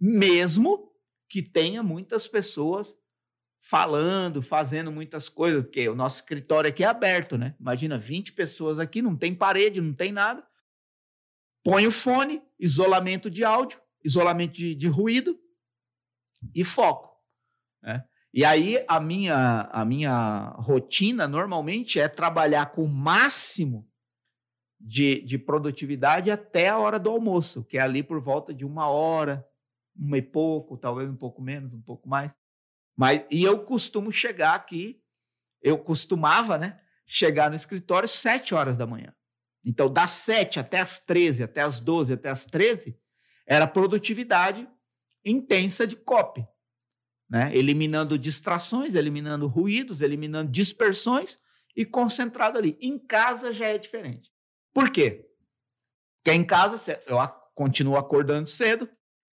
Mesmo 0.00 0.92
que 1.28 1.42
tenha 1.42 1.82
muitas 1.82 2.28
pessoas 2.28 2.94
falando, 3.60 4.40
fazendo 4.40 4.90
muitas 4.92 5.28
coisas, 5.28 5.62
porque 5.62 5.88
o 5.88 5.94
nosso 5.94 6.16
escritório 6.16 6.70
aqui 6.70 6.84
é 6.84 6.86
aberto, 6.86 7.36
né? 7.36 7.54
Imagina 7.58 7.98
20 7.98 8.32
pessoas 8.32 8.78
aqui, 8.78 9.02
não 9.02 9.16
tem 9.16 9.34
parede, 9.34 9.80
não 9.80 9.92
tem 9.92 10.12
nada. 10.12 10.46
Põe 11.64 11.86
o 11.86 11.92
fone, 11.92 12.42
isolamento 12.58 13.30
de 13.30 13.44
áudio, 13.44 13.80
isolamento 14.04 14.54
de, 14.54 14.74
de 14.74 14.86
ruído 14.86 15.38
e 16.54 16.64
foco. 16.64 17.10
Né? 17.82 18.04
E 18.32 18.44
aí 18.44 18.84
a 18.88 19.00
minha, 19.00 19.68
a 19.72 19.84
minha 19.84 20.54
rotina 20.58 21.26
normalmente 21.26 21.98
é 21.98 22.08
trabalhar 22.08 22.66
com 22.66 22.84
o 22.84 22.88
máximo 22.88 23.88
de, 24.80 25.22
de 25.22 25.38
produtividade 25.38 26.30
até 26.30 26.68
a 26.68 26.78
hora 26.78 26.98
do 26.98 27.10
almoço, 27.10 27.64
que 27.64 27.78
é 27.78 27.80
ali 27.80 28.02
por 28.02 28.20
volta 28.20 28.54
de 28.54 28.64
uma 28.64 28.88
hora, 28.88 29.44
uma 29.96 30.18
e 30.18 30.22
pouco, 30.22 30.76
talvez 30.76 31.10
um 31.10 31.16
pouco 31.16 31.42
menos, 31.42 31.74
um 31.74 31.82
pouco 31.82 32.08
mais. 32.08 32.36
Mas, 32.96 33.24
e 33.30 33.42
eu 33.42 33.64
costumo 33.64 34.12
chegar 34.12 34.54
aqui, 34.54 35.02
eu 35.60 35.78
costumava, 35.78 36.56
né? 36.56 36.80
Chegar 37.06 37.50
no 37.50 37.56
escritório 37.56 38.08
sete 38.08 38.54
horas 38.54 38.76
da 38.76 38.86
manhã. 38.86 39.12
Então, 39.64 39.92
das 39.92 40.10
sete 40.10 40.60
até 40.60 40.78
as 40.78 41.00
treze, 41.00 41.42
até 41.42 41.60
as 41.60 41.80
doze, 41.80 42.12
até 42.12 42.28
as 42.28 42.46
treze, 42.46 42.96
era 43.46 43.66
produtividade 43.66 44.68
intensa 45.24 45.86
de 45.86 45.96
copy, 45.96 46.46
né? 47.28 47.54
Eliminando 47.54 48.18
distrações, 48.18 48.94
eliminando 48.94 49.48
ruídos, 49.48 50.00
eliminando 50.00 50.50
dispersões 50.50 51.38
e 51.76 51.84
concentrado 51.84 52.58
ali. 52.58 52.78
Em 52.80 52.98
casa 52.98 53.52
já 53.52 53.66
é 53.66 53.78
diferente. 53.78 54.30
Por 54.74 54.90
quê? 54.90 55.30
Porque 56.22 56.36
em 56.36 56.44
casa 56.44 57.02
eu 57.06 57.18
continuo 57.54 57.96
acordando 57.96 58.48
cedo, 58.48 58.88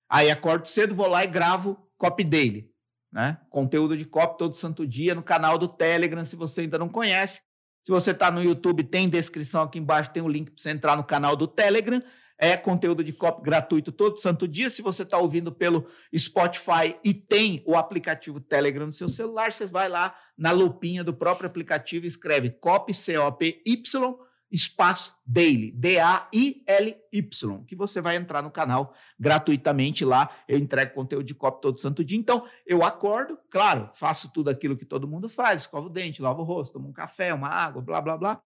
aí 0.09 0.29
acordo 0.29 0.67
cedo, 0.67 0.95
vou 0.95 1.07
lá 1.07 1.23
e 1.23 1.27
gravo 1.27 1.77
copy 1.97 2.23
daily 2.23 2.71
né? 3.11 3.37
Conteúdo 3.49 3.97
de 3.97 4.05
copy 4.05 4.37
todo 4.37 4.55
santo 4.55 4.87
dia 4.87 5.13
no 5.13 5.21
canal 5.21 5.57
do 5.57 5.67
Telegram, 5.67 6.23
se 6.23 6.35
você 6.35 6.61
ainda 6.61 6.77
não 6.77 6.87
conhece. 6.87 7.41
Se 7.85 7.91
você 7.91 8.11
está 8.11 8.31
no 8.31 8.41
YouTube, 8.41 8.83
tem 8.83 9.09
descrição 9.09 9.63
aqui 9.63 9.79
embaixo, 9.79 10.11
tem 10.11 10.21
o 10.21 10.27
um 10.27 10.29
link 10.29 10.51
para 10.51 10.61
você 10.61 10.69
entrar 10.69 10.95
no 10.95 11.03
canal 11.03 11.35
do 11.35 11.47
Telegram. 11.47 12.01
É 12.37 12.55
conteúdo 12.55 13.03
de 13.03 13.11
copy 13.11 13.43
gratuito 13.43 13.91
todo 13.91 14.19
santo 14.19 14.47
dia. 14.47 14.69
Se 14.69 14.81
você 14.81 15.03
está 15.03 15.17
ouvindo 15.17 15.51
pelo 15.51 15.87
Spotify 16.15 16.95
e 17.03 17.13
tem 17.13 17.63
o 17.67 17.75
aplicativo 17.75 18.39
Telegram 18.39 18.87
no 18.87 18.93
seu 18.93 19.09
celular, 19.09 19.51
você 19.51 19.65
vai 19.65 19.89
lá 19.89 20.15
na 20.37 20.51
lupinha 20.51 21.03
do 21.03 21.13
próprio 21.13 21.47
aplicativo 21.47 22.05
e 22.05 22.07
escreve 22.07 22.49
copy, 22.49 22.93
C-O-P-Y, 22.93 24.17
espaço 24.51 25.15
daily, 25.25 25.71
D-A-I-L-Y, 25.71 27.63
que 27.65 27.75
você 27.75 28.01
vai 28.01 28.17
entrar 28.17 28.41
no 28.41 28.51
canal 28.51 28.93
gratuitamente 29.17 30.03
lá. 30.03 30.29
Eu 30.47 30.57
entrego 30.57 30.93
conteúdo 30.93 31.23
de 31.23 31.33
copy 31.33 31.61
todo 31.61 31.79
santo 31.79 32.03
dia. 32.03 32.17
Então, 32.17 32.47
eu 32.65 32.83
acordo, 32.83 33.39
claro, 33.49 33.89
faço 33.93 34.31
tudo 34.31 34.49
aquilo 34.49 34.75
que 34.75 34.85
todo 34.85 35.07
mundo 35.07 35.29
faz: 35.29 35.61
escovo 35.61 35.87
o 35.87 35.89
dente, 35.89 36.21
lavo 36.21 36.41
o 36.41 36.45
rosto, 36.45 36.73
tomo 36.73 36.89
um 36.89 36.93
café, 36.93 37.33
uma 37.33 37.47
água, 37.47 37.81
blá, 37.81 38.01
blá, 38.01 38.17
blá. 38.17 38.43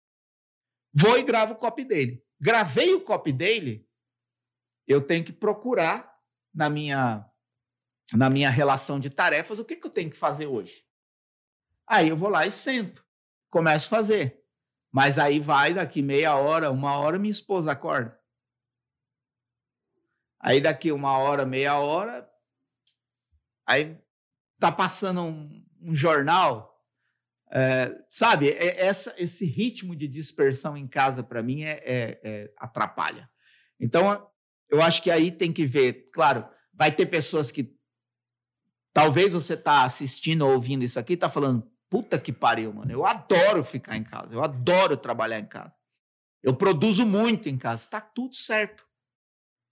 Vou 0.92 1.18
e 1.18 1.22
gravo 1.22 1.52
o 1.52 1.56
copy 1.56 1.84
dele. 1.84 2.24
Gravei 2.40 2.94
o 2.94 3.02
copy 3.02 3.32
dele, 3.32 3.86
eu 4.88 5.00
tenho 5.00 5.22
que 5.22 5.32
procurar 5.32 6.18
na 6.54 6.70
minha 6.70 7.26
na 8.12 8.28
minha 8.28 8.50
relação 8.50 8.98
de 8.98 9.08
tarefas 9.08 9.58
o 9.58 9.64
que, 9.64 9.76
que 9.76 9.86
eu 9.86 9.90
tenho 9.90 10.10
que 10.10 10.16
fazer 10.16 10.46
hoje. 10.46 10.84
Aí 11.86 12.08
eu 12.08 12.16
vou 12.16 12.28
lá 12.28 12.44
e 12.44 12.50
sento, 12.50 13.04
começo 13.50 13.86
a 13.86 13.98
fazer. 13.98 14.39
Mas 14.92 15.18
aí 15.18 15.38
vai, 15.38 15.72
daqui 15.72 16.02
meia 16.02 16.36
hora, 16.36 16.70
uma 16.70 16.96
hora, 16.96 17.18
minha 17.18 17.30
esposa 17.30 17.72
acorda. 17.72 18.18
Aí 20.40 20.60
daqui 20.60 20.90
uma 20.90 21.18
hora, 21.18 21.44
meia 21.44 21.78
hora, 21.78 22.28
aí 23.66 23.96
tá 24.58 24.72
passando 24.72 25.20
um, 25.20 25.64
um 25.80 25.94
jornal, 25.94 26.70
é, 27.52 27.94
sabe? 28.08 28.48
É, 28.50 28.80
essa, 28.80 29.14
esse 29.18 29.44
ritmo 29.44 29.94
de 29.94 30.08
dispersão 30.08 30.76
em 30.76 30.88
casa 30.88 31.22
para 31.22 31.42
mim 31.42 31.62
é, 31.62 31.82
é, 31.84 32.20
é, 32.22 32.54
atrapalha. 32.56 33.28
Então 33.78 34.28
eu 34.68 34.80
acho 34.80 35.02
que 35.02 35.10
aí 35.10 35.30
tem 35.30 35.52
que 35.52 35.66
ver, 35.66 36.10
claro, 36.12 36.48
vai 36.72 36.90
ter 36.90 37.06
pessoas 37.06 37.50
que 37.50 37.76
talvez 38.92 39.34
você 39.34 39.54
está 39.54 39.82
assistindo 39.82 40.42
ou 40.42 40.52
ouvindo 40.52 40.84
isso 40.84 40.98
aqui, 40.98 41.14
está 41.14 41.28
falando, 41.28 41.70
Puta 41.90 42.20
que 42.20 42.32
pariu, 42.32 42.72
mano. 42.72 42.90
Eu 42.92 43.04
adoro 43.04 43.64
ficar 43.64 43.96
em 43.96 44.04
casa. 44.04 44.32
Eu 44.32 44.42
adoro 44.42 44.96
trabalhar 44.96 45.40
em 45.40 45.46
casa. 45.46 45.74
Eu 46.40 46.54
produzo 46.54 47.04
muito 47.04 47.48
em 47.48 47.58
casa. 47.58 47.88
Tá 47.88 48.00
tudo 48.00 48.34
certo. 48.36 48.88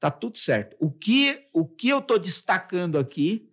Tá 0.01 0.11
tudo 0.11 0.37
certo. 0.37 0.77
O 0.81 0.91
que, 0.91 1.49
o 1.53 1.67
que 1.67 1.89
eu 1.89 2.03
tô 2.03 2.19
destacando 2.19 2.99
aqui 2.99 3.49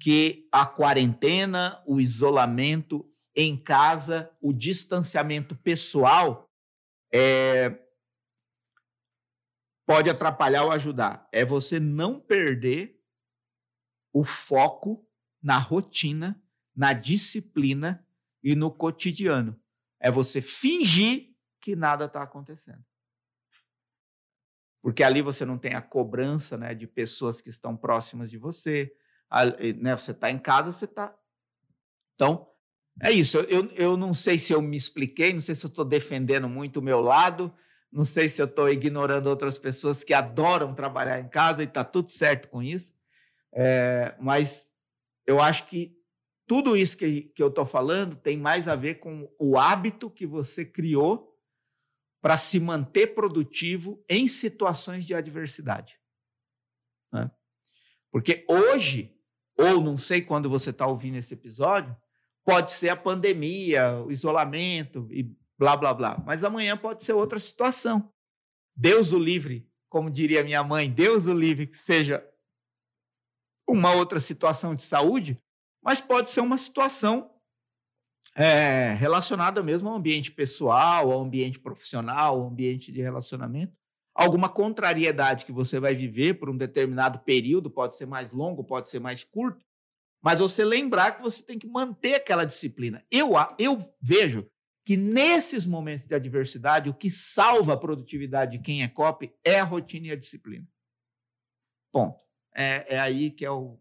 que 0.00 0.48
a 0.50 0.64
quarentena, 0.64 1.82
o 1.86 2.00
isolamento 2.00 3.06
em 3.36 3.56
casa, 3.56 4.34
o 4.40 4.52
distanciamento 4.52 5.54
pessoal 5.54 6.50
é, 7.12 7.78
pode 9.86 10.08
atrapalhar 10.08 10.64
ou 10.64 10.72
ajudar. 10.72 11.28
É 11.30 11.44
você 11.44 11.78
não 11.78 12.18
perder 12.18 12.98
o 14.12 14.24
foco 14.24 15.06
na 15.42 15.58
rotina 15.58 16.42
na 16.80 16.94
disciplina 16.94 18.02
e 18.42 18.54
no 18.54 18.70
cotidiano. 18.70 19.54
É 20.00 20.10
você 20.10 20.40
fingir 20.40 21.34
que 21.60 21.76
nada 21.76 22.06
está 22.06 22.22
acontecendo. 22.22 22.82
Porque 24.80 25.04
ali 25.04 25.20
você 25.20 25.44
não 25.44 25.58
tem 25.58 25.74
a 25.74 25.82
cobrança 25.82 26.56
né, 26.56 26.74
de 26.74 26.86
pessoas 26.86 27.38
que 27.38 27.50
estão 27.50 27.76
próximas 27.76 28.30
de 28.30 28.38
você. 28.38 28.90
Né, 29.76 29.94
você 29.94 30.12
está 30.12 30.30
em 30.30 30.38
casa, 30.38 30.72
você 30.72 30.86
está. 30.86 31.14
Então, 32.14 32.48
é 33.02 33.12
isso. 33.12 33.36
Eu, 33.40 33.70
eu 33.72 33.94
não 33.94 34.14
sei 34.14 34.38
se 34.38 34.54
eu 34.54 34.62
me 34.62 34.78
expliquei, 34.78 35.34
não 35.34 35.42
sei 35.42 35.54
se 35.54 35.66
eu 35.66 35.68
estou 35.68 35.84
defendendo 35.84 36.48
muito 36.48 36.78
o 36.78 36.82
meu 36.82 37.02
lado, 37.02 37.54
não 37.92 38.06
sei 38.06 38.26
se 38.26 38.40
eu 38.40 38.46
estou 38.46 38.70
ignorando 38.70 39.26
outras 39.26 39.58
pessoas 39.58 40.02
que 40.02 40.14
adoram 40.14 40.74
trabalhar 40.74 41.20
em 41.20 41.28
casa 41.28 41.60
e 41.60 41.66
está 41.66 41.84
tudo 41.84 42.10
certo 42.10 42.48
com 42.48 42.62
isso. 42.62 42.94
É, 43.52 44.16
mas 44.18 44.70
eu 45.26 45.42
acho 45.42 45.66
que 45.66 45.99
tudo 46.50 46.76
isso 46.76 46.96
que, 46.96 47.22
que 47.32 47.40
eu 47.40 47.46
estou 47.46 47.64
falando 47.64 48.16
tem 48.16 48.36
mais 48.36 48.66
a 48.66 48.74
ver 48.74 48.96
com 48.96 49.32
o 49.38 49.56
hábito 49.56 50.10
que 50.10 50.26
você 50.26 50.64
criou 50.64 51.32
para 52.20 52.36
se 52.36 52.58
manter 52.58 53.14
produtivo 53.14 54.04
em 54.08 54.26
situações 54.26 55.06
de 55.06 55.14
adversidade. 55.14 55.96
Né? 57.12 57.30
Porque 58.10 58.44
hoje, 58.48 59.16
ou 59.56 59.80
não 59.80 59.96
sei 59.96 60.22
quando 60.22 60.50
você 60.50 60.70
está 60.70 60.88
ouvindo 60.88 61.18
esse 61.18 61.34
episódio, 61.34 61.96
pode 62.44 62.72
ser 62.72 62.88
a 62.88 62.96
pandemia, 62.96 64.02
o 64.02 64.10
isolamento 64.10 65.06
e 65.08 65.22
blá, 65.56 65.76
blá, 65.76 65.94
blá. 65.94 66.20
Mas 66.26 66.42
amanhã 66.42 66.76
pode 66.76 67.04
ser 67.04 67.12
outra 67.12 67.38
situação. 67.38 68.12
Deus 68.74 69.12
o 69.12 69.20
livre, 69.20 69.70
como 69.88 70.10
diria 70.10 70.42
minha 70.42 70.64
mãe, 70.64 70.90
Deus 70.90 71.28
o 71.28 71.32
livre 71.32 71.68
que 71.68 71.78
seja 71.78 72.28
uma 73.68 73.92
outra 73.92 74.18
situação 74.18 74.74
de 74.74 74.82
saúde 74.82 75.40
mas 75.82 76.00
pode 76.00 76.30
ser 76.30 76.40
uma 76.40 76.58
situação 76.58 77.30
é, 78.34 78.92
relacionada 78.94 79.62
mesmo 79.62 79.88
ao 79.88 79.96
ambiente 79.96 80.30
pessoal, 80.30 81.10
ao 81.10 81.22
ambiente 81.22 81.58
profissional, 81.58 82.40
ao 82.40 82.48
ambiente 82.48 82.92
de 82.92 83.00
relacionamento. 83.00 83.76
Alguma 84.14 84.48
contrariedade 84.48 85.44
que 85.44 85.52
você 85.52 85.80
vai 85.80 85.94
viver 85.94 86.34
por 86.34 86.50
um 86.50 86.56
determinado 86.56 87.20
período, 87.20 87.70
pode 87.70 87.96
ser 87.96 88.06
mais 88.06 88.32
longo, 88.32 88.64
pode 88.64 88.90
ser 88.90 89.00
mais 89.00 89.24
curto, 89.24 89.64
mas 90.22 90.40
você 90.40 90.64
lembrar 90.64 91.12
que 91.12 91.22
você 91.22 91.42
tem 91.42 91.58
que 91.58 91.66
manter 91.66 92.14
aquela 92.14 92.44
disciplina. 92.44 93.04
Eu, 93.10 93.32
eu 93.58 93.94
vejo 94.00 94.48
que 94.84 94.96
nesses 94.96 95.66
momentos 95.66 96.06
de 96.06 96.14
adversidade, 96.14 96.90
o 96.90 96.94
que 96.94 97.10
salva 97.10 97.74
a 97.74 97.76
produtividade 97.76 98.58
de 98.58 98.62
quem 98.62 98.82
é 98.82 98.88
copy 98.88 99.32
é 99.44 99.60
a 99.60 99.64
rotina 99.64 100.08
e 100.08 100.10
a 100.10 100.16
disciplina. 100.16 100.66
Ponto. 101.92 102.24
É, 102.54 102.96
é 102.96 102.98
aí 102.98 103.30
que 103.30 103.44
é 103.44 103.50
o, 103.50 103.80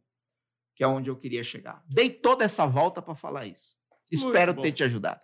que 0.80 0.84
é 0.86 0.88
onde 0.88 1.10
eu 1.10 1.16
queria 1.18 1.44
chegar. 1.44 1.84
Dei 1.90 2.10
toda 2.10 2.46
essa 2.46 2.66
volta 2.66 3.02
para 3.02 3.14
falar 3.14 3.46
isso. 3.46 3.76
Espero 4.10 4.54
ter 4.54 4.72
te 4.72 4.82
ajudado. 4.82 5.20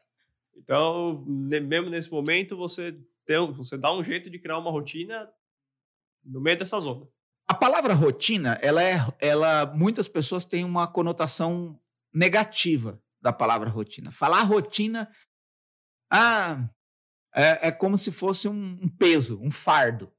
Então, 0.54 1.24
mesmo 1.26 1.90
nesse 1.90 2.12
momento, 2.12 2.58
você, 2.58 2.92
tem, 3.26 3.54
você 3.54 3.78
dá 3.78 3.90
um 3.94 4.04
jeito 4.04 4.30
de 4.30 4.38
criar 4.38 4.58
uma 4.58 4.70
rotina 4.70 5.30
no 6.26 6.42
meio 6.42 6.58
dessa 6.58 6.78
zona. 6.82 7.08
A 7.48 7.54
palavra 7.54 7.94
rotina, 7.94 8.60
ela 8.62 8.84
é, 8.84 8.98
ela, 9.18 9.66
muitas 9.68 10.10
pessoas 10.10 10.44
têm 10.44 10.66
uma 10.66 10.88
conotação 10.88 11.80
negativa 12.14 13.02
da 13.22 13.32
palavra 13.32 13.70
rotina. 13.70 14.12
Falar 14.12 14.42
rotina, 14.42 15.10
ah, 16.12 16.70
é, 17.34 17.70
é 17.70 17.72
como 17.72 17.98
se 17.98 18.12
fosse 18.12 18.50
um, 18.50 18.78
um 18.84 18.90
peso, 18.90 19.40
um 19.42 19.50
fardo. 19.50 20.12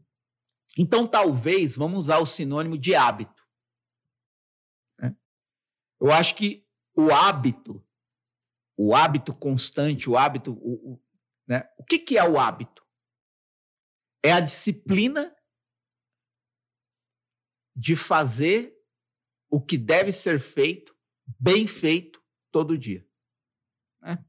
Então, 0.78 1.06
talvez, 1.06 1.76
vamos 1.76 2.00
usar 2.00 2.20
o 2.20 2.26
sinônimo 2.26 2.78
de 2.78 2.94
hábito. 2.94 3.35
Eu 6.00 6.12
acho 6.12 6.34
que 6.34 6.66
o 6.94 7.10
hábito 7.12 7.86
o 8.76 8.94
hábito 8.94 9.34
constante, 9.34 10.10
o 10.10 10.16
hábito. 10.16 10.52
O, 10.52 10.92
o, 10.92 11.02
né? 11.48 11.68
o 11.78 11.84
que, 11.84 11.98
que 11.98 12.18
é 12.18 12.28
o 12.28 12.38
hábito? 12.38 12.84
É 14.22 14.32
a 14.32 14.40
disciplina 14.40 15.34
de 17.74 17.96
fazer 17.96 18.74
o 19.48 19.60
que 19.60 19.78
deve 19.78 20.12
ser 20.12 20.38
feito, 20.38 20.94
bem 21.38 21.66
feito, 21.66 22.22
todo 22.50 22.76
dia. 22.76 23.06
Né? 24.02 24.22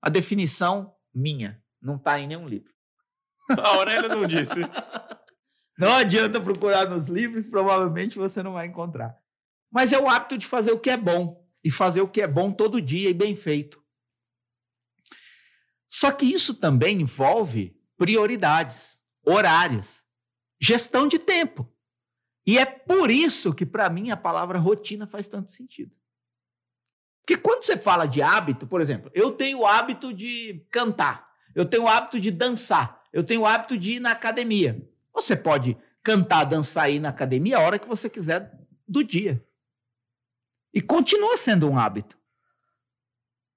A 0.00 0.08
definição 0.08 0.96
minha, 1.12 1.62
não 1.80 1.96
está 1.96 2.20
em 2.20 2.26
nenhum 2.26 2.46
livro. 2.46 2.72
A 3.50 3.68
Aurélia 3.76 4.08
não 4.08 4.26
disse. 4.26 4.60
Não 5.78 5.92
adianta 5.94 6.40
procurar 6.40 6.88
nos 6.88 7.06
livros, 7.06 7.46
provavelmente 7.46 8.18
você 8.18 8.42
não 8.42 8.52
vai 8.52 8.66
encontrar. 8.66 9.19
Mas 9.70 9.92
é 9.92 9.98
o 9.98 10.08
hábito 10.08 10.36
de 10.36 10.46
fazer 10.46 10.72
o 10.72 10.78
que 10.78 10.90
é 10.90 10.96
bom 10.96 11.46
e 11.62 11.70
fazer 11.70 12.00
o 12.00 12.08
que 12.08 12.20
é 12.20 12.26
bom 12.26 12.50
todo 12.50 12.80
dia 12.80 13.10
e 13.10 13.14
bem 13.14 13.36
feito. 13.36 13.82
Só 15.88 16.10
que 16.10 16.24
isso 16.24 16.54
também 16.54 17.00
envolve 17.00 17.76
prioridades, 17.96 18.98
horários, 19.24 20.04
gestão 20.60 21.06
de 21.06 21.18
tempo. 21.18 21.70
E 22.46 22.58
é 22.58 22.64
por 22.64 23.10
isso 23.10 23.52
que, 23.52 23.66
para 23.66 23.90
mim, 23.90 24.10
a 24.10 24.16
palavra 24.16 24.58
rotina 24.58 25.06
faz 25.06 25.28
tanto 25.28 25.50
sentido. 25.50 25.94
Porque 27.20 27.36
quando 27.36 27.62
você 27.62 27.76
fala 27.76 28.06
de 28.06 28.22
hábito, 28.22 28.66
por 28.66 28.80
exemplo, 28.80 29.10
eu 29.14 29.30
tenho 29.30 29.60
o 29.60 29.66
hábito 29.66 30.12
de 30.12 30.66
cantar, 30.70 31.28
eu 31.54 31.64
tenho 31.64 31.84
o 31.84 31.88
hábito 31.88 32.18
de 32.18 32.30
dançar, 32.30 33.02
eu 33.12 33.22
tenho 33.22 33.42
o 33.42 33.46
hábito 33.46 33.76
de 33.76 33.92
ir 33.92 34.00
na 34.00 34.12
academia. 34.12 34.88
Você 35.14 35.36
pode 35.36 35.76
cantar, 36.02 36.44
dançar 36.44 36.90
e 36.90 36.96
ir 36.96 37.00
na 37.00 37.10
academia 37.10 37.58
a 37.58 37.60
hora 37.60 37.78
que 37.78 37.86
você 37.86 38.08
quiser 38.08 38.58
do 38.88 39.04
dia. 39.04 39.44
E 40.72 40.80
continua 40.80 41.36
sendo 41.36 41.68
um 41.68 41.78
hábito. 41.78 42.18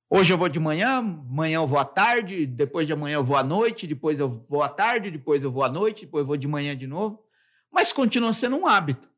Hoje 0.09 0.31
eu 0.31 0.37
vou 0.37 0.47
de 0.47 0.59
manhã, 0.59 0.97
amanhã 0.97 1.55
eu 1.55 1.67
vou 1.67 1.79
à 1.79 1.85
tarde, 1.85 2.45
depois 2.45 2.85
de 2.85 2.93
amanhã 2.93 3.15
eu 3.15 3.23
vou 3.23 3.35
à 3.35 3.43
noite, 3.43 3.87
depois 3.87 4.19
eu 4.19 4.45
vou 4.47 4.61
à 4.61 4.69
tarde, 4.69 5.09
depois 5.09 5.43
eu 5.43 5.51
vou 5.51 5.63
à 5.63 5.69
noite, 5.69 6.05
depois 6.05 6.21
eu 6.21 6.27
vou 6.27 6.37
de 6.37 6.47
manhã 6.47 6.77
de 6.77 6.85
novo. 6.85 7.23
Mas 7.71 7.91
continua 7.91 8.31
sendo 8.31 8.55
um 8.57 8.67
hábito. 8.67 9.09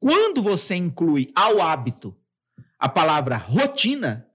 Quando 0.00 0.42
você 0.42 0.74
inclui 0.74 1.30
ao 1.34 1.60
hábito 1.60 2.16
a 2.78 2.88
palavra 2.88 3.36
rotina, 3.36 4.28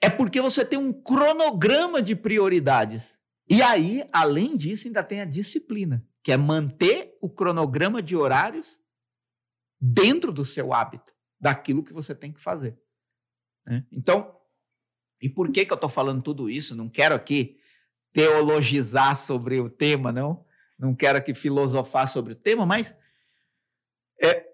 é 0.00 0.10
porque 0.10 0.40
você 0.40 0.64
tem 0.64 0.78
um 0.78 0.92
cronograma 0.92 2.00
de 2.00 2.14
prioridades. 2.14 3.18
E 3.48 3.62
aí, 3.62 4.08
além 4.12 4.56
disso, 4.56 4.86
ainda 4.86 5.02
tem 5.02 5.20
a 5.20 5.24
disciplina, 5.24 6.06
que 6.22 6.30
é 6.30 6.36
manter 6.36 7.16
o 7.20 7.28
cronograma 7.28 8.02
de 8.02 8.14
horários 8.14 8.78
dentro 9.80 10.32
do 10.32 10.44
seu 10.44 10.72
hábito, 10.72 11.12
daquilo 11.40 11.82
que 11.82 11.92
você 11.92 12.14
tem 12.14 12.32
que 12.32 12.40
fazer. 12.40 12.78
Né? 13.66 13.84
Então, 13.92 14.36
e 15.20 15.28
por 15.28 15.50
que, 15.50 15.64
que 15.64 15.72
eu 15.72 15.76
estou 15.76 15.90
falando 15.90 16.22
tudo 16.22 16.50
isso? 16.50 16.74
Não 16.74 16.88
quero 16.88 17.14
aqui 17.14 17.56
teologizar 18.12 19.16
sobre 19.16 19.60
o 19.60 19.68
tema, 19.68 20.12
não. 20.12 20.44
Não 20.78 20.94
quero 20.94 21.18
aqui 21.18 21.34
filosofar 21.34 22.08
sobre 22.08 22.32
o 22.32 22.36
tema, 22.36 22.66
mas 22.66 22.94
é, 24.22 24.46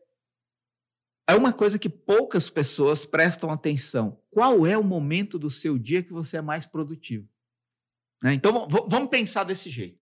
é 1.29 1.35
uma 1.35 1.53
coisa 1.53 1.79
que 1.79 1.89
poucas 1.89 2.49
pessoas 2.49 3.05
prestam 3.05 3.51
atenção. 3.51 4.21
Qual 4.31 4.67
é 4.67 4.77
o 4.79 4.85
momento 4.85 5.39
do 5.39 5.51
seu 5.51 5.79
dia 5.79 6.03
que 6.03 6.13
você 6.13 6.39
é 6.39 6.43
mais 6.43 6.67
produtivo? 6.67 7.29
Né? 8.23 8.35
Então, 8.35 8.69
vamos 8.89 9.09
pensar 9.09 9.45
desse 9.45 9.69
jeito. 9.69 10.02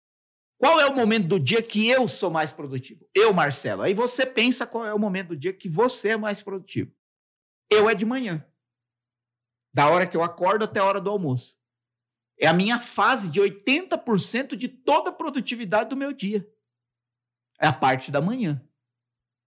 Qual 0.59 0.81
é 0.81 0.87
o 0.87 0.95
momento 0.95 1.29
do 1.29 1.41
dia 1.41 1.63
que 1.63 1.87
eu 1.89 2.09
sou 2.09 2.31
mais 2.31 2.53
produtivo? 2.53 3.07
Eu, 3.15 3.33
Marcelo. 3.35 3.83
Aí 3.83 3.93
você 3.93 4.25
pensa 4.25 4.67
qual 4.67 4.87
é 4.87 4.95
o 4.95 4.99
momento 4.99 5.29
do 5.29 5.37
dia 5.37 5.53
que 5.53 5.69
você 5.69 6.11
é 6.11 6.17
mais 6.17 6.43
produtivo. 6.43 6.93
Eu 7.71 7.91
é 7.91 7.95
de 7.95 8.07
manhã 8.07 8.45
da 9.77 9.91
hora 9.91 10.07
que 10.07 10.17
eu 10.17 10.23
acordo 10.23 10.65
até 10.65 10.81
a 10.81 10.85
hora 10.85 10.99
do 10.99 11.11
almoço. 11.11 11.55
É 12.41 12.47
a 12.47 12.55
minha 12.55 12.79
fase 12.79 13.29
de 13.29 13.39
80% 13.39 14.57
de 14.57 14.69
toda 14.69 15.11
a 15.11 15.13
produtividade 15.13 15.91
do 15.91 15.97
meu 15.97 16.15
dia. 16.15 16.51
É 17.61 17.67
a 17.67 17.73
parte 17.75 18.11
da 18.11 18.23
manhã. 18.23 18.67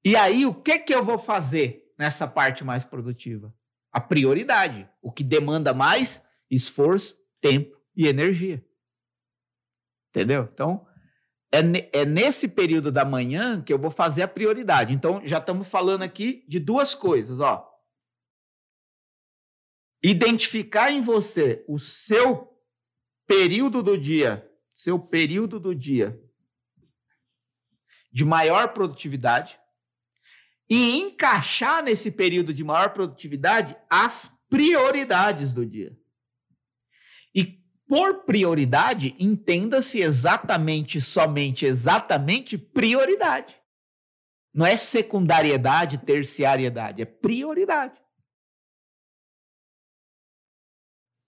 E 0.06 0.16
aí, 0.16 0.46
o 0.46 0.54
que, 0.54 0.78
que 0.78 0.94
eu 0.94 1.04
vou 1.04 1.18
fazer 1.18 1.92
nessa 1.98 2.28
parte 2.28 2.64
mais 2.64 2.86
produtiva? 2.86 3.52
A 3.92 4.00
prioridade, 4.00 4.88
o 5.02 5.12
que 5.12 5.24
demanda 5.24 5.74
mais 5.74 6.22
esforço, 6.50 7.20
tempo 7.42 7.82
e 7.96 8.08
energia. 8.08 8.64
Entendeu? 10.10 10.48
Então, 10.54 10.88
é, 11.52 12.00
é 12.02 12.06
nesse 12.06 12.48
período 12.48 12.92
da 12.92 13.04
manhã 13.04 13.62
que 13.62 13.74
eu 13.74 13.80
vou 13.80 13.92
fazer 13.92 14.24
a 14.24 14.28
prioridade. 14.28 14.94
Então, 14.94 15.22
já 15.26 15.38
estamos 15.38 15.68
falando 15.68 16.04
aqui 16.04 16.46
de 16.48 16.60
duas 16.60 16.96
coisas, 16.96 17.40
ó 17.40 17.70
identificar 20.04 20.92
em 20.92 21.02
você 21.02 21.64
o 21.68 21.78
seu 21.78 22.48
período 23.28 23.84
do 23.84 23.98
dia, 23.98 24.50
seu 24.76 24.98
período 24.98 25.60
do 25.60 25.76
dia 25.76 26.20
de 28.12 28.26
maior 28.26 28.74
produtividade 28.74 29.60
e 30.68 30.98
encaixar 30.98 31.84
nesse 31.84 32.10
período 32.10 32.54
de 32.54 32.64
maior 32.64 32.92
produtividade 32.92 33.78
as 33.90 34.32
prioridades 34.50 35.54
do 35.54 35.66
dia. 35.66 35.99
Por 37.90 38.24
prioridade, 38.24 39.16
entenda-se 39.20 40.00
exatamente, 40.00 41.02
somente, 41.02 41.66
exatamente 41.66 42.56
prioridade. 42.56 43.60
Não 44.54 44.64
é 44.64 44.78
secundariedade, 44.78 45.98
terciariedade, 45.98 47.02
é 47.02 47.06
prioridade. 47.06 48.00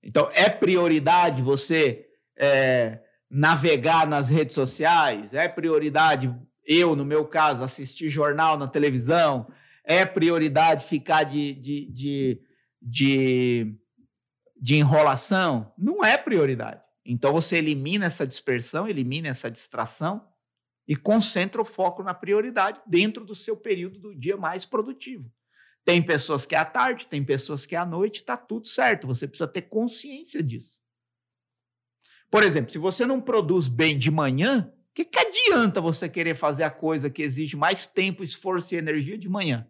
Então, 0.03 0.29
é 0.35 0.51
prioridade 0.51 1.41
você 1.41 2.07
é, 2.37 2.99
navegar 3.27 4.05
nas 4.05 4.27
redes 4.27 4.53
sociais? 4.53 5.33
É 5.33 5.47
prioridade, 5.47 6.31
eu, 6.63 6.95
no 6.95 7.03
meu 7.03 7.25
caso, 7.25 7.63
assistir 7.63 8.11
jornal 8.11 8.55
na 8.55 8.67
televisão? 8.67 9.51
É 9.83 10.05
prioridade 10.05 10.85
ficar 10.85 11.23
de, 11.23 11.55
de, 11.55 11.91
de, 11.91 12.41
de, 12.79 13.80
de 14.61 14.75
enrolação? 14.75 15.73
Não 15.75 16.05
é 16.05 16.15
prioridade. 16.17 16.81
Então, 17.03 17.33
você 17.33 17.57
elimina 17.57 18.05
essa 18.05 18.27
dispersão, 18.27 18.87
elimina 18.87 19.27
essa 19.27 19.49
distração 19.49 20.27
e 20.87 20.95
concentra 20.95 21.59
o 21.59 21.65
foco 21.65 22.03
na 22.03 22.13
prioridade 22.13 22.79
dentro 22.85 23.25
do 23.25 23.35
seu 23.35 23.57
período 23.57 23.99
do 23.99 24.15
dia 24.15 24.37
mais 24.37 24.65
produtivo. 24.65 25.31
Tem 25.83 26.01
pessoas 26.01 26.45
que 26.45 26.53
é 26.53 26.59
à 26.59 26.65
tarde, 26.65 27.07
tem 27.07 27.23
pessoas 27.23 27.65
que 27.65 27.75
é 27.75 27.79
à 27.79 27.85
noite, 27.85 28.17
está 28.17 28.37
tudo 28.37 28.67
certo. 28.67 29.07
Você 29.07 29.27
precisa 29.27 29.47
ter 29.47 29.63
consciência 29.63 30.43
disso. 30.43 30.79
Por 32.29 32.43
exemplo, 32.43 32.71
se 32.71 32.77
você 32.77 33.05
não 33.05 33.19
produz 33.19 33.67
bem 33.67 33.97
de 33.97 34.11
manhã, 34.11 34.71
o 34.91 34.93
que, 34.93 35.05
que 35.05 35.17
adianta 35.17 35.81
você 35.81 36.07
querer 36.07 36.35
fazer 36.35 36.63
a 36.63 36.69
coisa 36.69 37.09
que 37.09 37.23
exige 37.23 37.57
mais 37.57 37.87
tempo, 37.87 38.23
esforço 38.23 38.75
e 38.75 38.77
energia 38.77 39.17
de 39.17 39.27
manhã? 39.27 39.67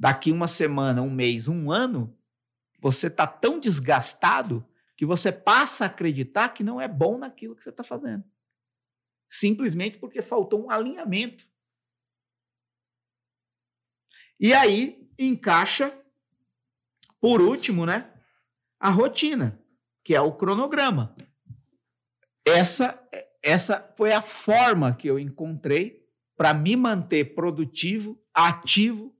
Daqui 0.00 0.32
uma 0.32 0.48
semana, 0.48 1.02
um 1.02 1.10
mês, 1.10 1.46
um 1.46 1.70
ano, 1.70 2.18
você 2.80 3.08
está 3.08 3.26
tão 3.26 3.60
desgastado 3.60 4.66
que 4.96 5.04
você 5.04 5.30
passa 5.30 5.84
a 5.84 5.86
acreditar 5.88 6.48
que 6.48 6.64
não 6.64 6.80
é 6.80 6.88
bom 6.88 7.18
naquilo 7.18 7.54
que 7.54 7.62
você 7.62 7.68
está 7.68 7.84
fazendo. 7.84 8.24
Simplesmente 9.28 9.98
porque 9.98 10.22
faltou 10.22 10.64
um 10.64 10.70
alinhamento 10.70 11.50
e 14.40 14.54
aí 14.54 15.06
encaixa, 15.18 15.94
por 17.20 17.42
último, 17.42 17.84
né, 17.84 18.10
a 18.80 18.88
rotina, 18.88 19.62
que 20.02 20.14
é 20.14 20.20
o 20.20 20.32
cronograma. 20.32 21.14
Essa, 22.46 23.06
essa 23.42 23.92
foi 23.98 24.14
a 24.14 24.22
forma 24.22 24.96
que 24.96 25.06
eu 25.06 25.18
encontrei 25.18 26.08
para 26.38 26.54
me 26.54 26.74
manter 26.74 27.34
produtivo, 27.34 28.18
ativo, 28.32 29.14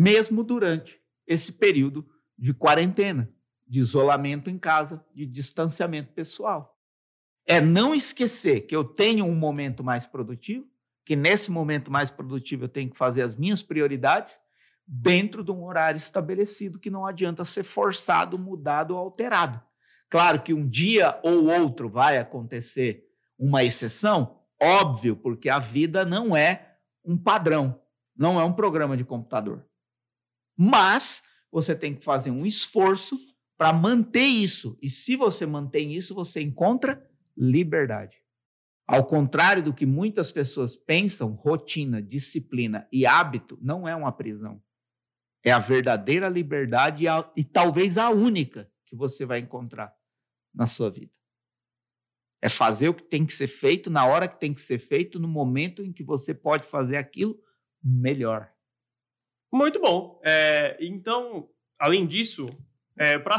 mesmo 0.00 0.42
durante 0.42 0.98
esse 1.26 1.52
período 1.52 2.08
de 2.38 2.54
quarentena, 2.54 3.30
de 3.68 3.80
isolamento 3.80 4.48
em 4.48 4.56
casa, 4.56 5.04
de 5.14 5.26
distanciamento 5.26 6.14
pessoal. 6.14 6.74
É 7.46 7.60
não 7.60 7.94
esquecer 7.94 8.62
que 8.62 8.74
eu 8.74 8.82
tenho 8.82 9.26
um 9.26 9.34
momento 9.34 9.84
mais 9.84 10.06
produtivo, 10.06 10.66
que 11.04 11.14
nesse 11.14 11.50
momento 11.50 11.92
mais 11.92 12.10
produtivo 12.10 12.64
eu 12.64 12.68
tenho 12.70 12.90
que 12.90 12.96
fazer 12.96 13.20
as 13.20 13.36
minhas 13.36 13.62
prioridades 13.62 14.40
dentro 14.86 15.44
de 15.44 15.52
um 15.52 15.62
horário 15.64 15.98
estabelecido 15.98 16.78
que 16.78 16.88
não 16.88 17.04
adianta 17.04 17.44
ser 17.44 17.62
forçado, 17.62 18.38
mudado 18.38 18.92
ou 18.92 18.98
alterado. 18.98 19.60
Claro 20.08 20.40
que 20.40 20.54
um 20.54 20.66
dia 20.66 21.20
ou 21.22 21.44
outro 21.44 21.90
vai 21.90 22.16
acontecer 22.16 23.04
uma 23.38 23.62
exceção, 23.62 24.40
óbvio, 24.58 25.14
porque 25.14 25.50
a 25.50 25.58
vida 25.58 26.06
não 26.06 26.34
é 26.34 26.78
um 27.04 27.18
padrão, 27.18 27.78
não 28.16 28.40
é 28.40 28.44
um 28.44 28.52
programa 28.54 28.96
de 28.96 29.04
computador. 29.04 29.68
Mas 30.62 31.22
você 31.50 31.74
tem 31.74 31.94
que 31.94 32.04
fazer 32.04 32.30
um 32.30 32.44
esforço 32.44 33.18
para 33.56 33.72
manter 33.72 34.26
isso. 34.26 34.78
E 34.82 34.90
se 34.90 35.16
você 35.16 35.46
mantém 35.46 35.94
isso, 35.94 36.14
você 36.14 36.42
encontra 36.42 37.02
liberdade. 37.34 38.18
Ao 38.86 39.06
contrário 39.06 39.62
do 39.62 39.72
que 39.72 39.86
muitas 39.86 40.30
pessoas 40.30 40.76
pensam, 40.76 41.32
rotina, 41.32 42.02
disciplina 42.02 42.86
e 42.92 43.06
hábito 43.06 43.58
não 43.62 43.88
é 43.88 43.96
uma 43.96 44.12
prisão. 44.12 44.62
é 45.42 45.50
a 45.50 45.58
verdadeira 45.58 46.28
liberdade 46.28 47.04
e, 47.04 47.08
a, 47.08 47.32
e 47.34 47.42
talvez 47.42 47.96
a 47.96 48.10
única 48.10 48.70
que 48.84 48.94
você 48.94 49.24
vai 49.24 49.38
encontrar 49.38 49.94
na 50.54 50.66
sua 50.66 50.90
vida. 50.90 51.12
É 52.42 52.50
fazer 52.50 52.90
o 52.90 52.94
que 52.94 53.04
tem 53.04 53.24
que 53.24 53.32
ser 53.32 53.48
feito 53.48 53.88
na 53.88 54.04
hora 54.04 54.28
que 54.28 54.38
tem 54.38 54.52
que 54.52 54.60
ser 54.60 54.78
feito, 54.78 55.18
no 55.18 55.28
momento 55.28 55.82
em 55.82 55.90
que 55.90 56.04
você 56.04 56.34
pode 56.34 56.66
fazer 56.66 56.98
aquilo 56.98 57.40
melhor. 57.82 58.52
Muito 59.52 59.80
bom. 59.80 60.20
É, 60.24 60.76
então, 60.80 61.48
além 61.78 62.06
disso, 62.06 62.46
é, 62.96 63.18
para 63.18 63.38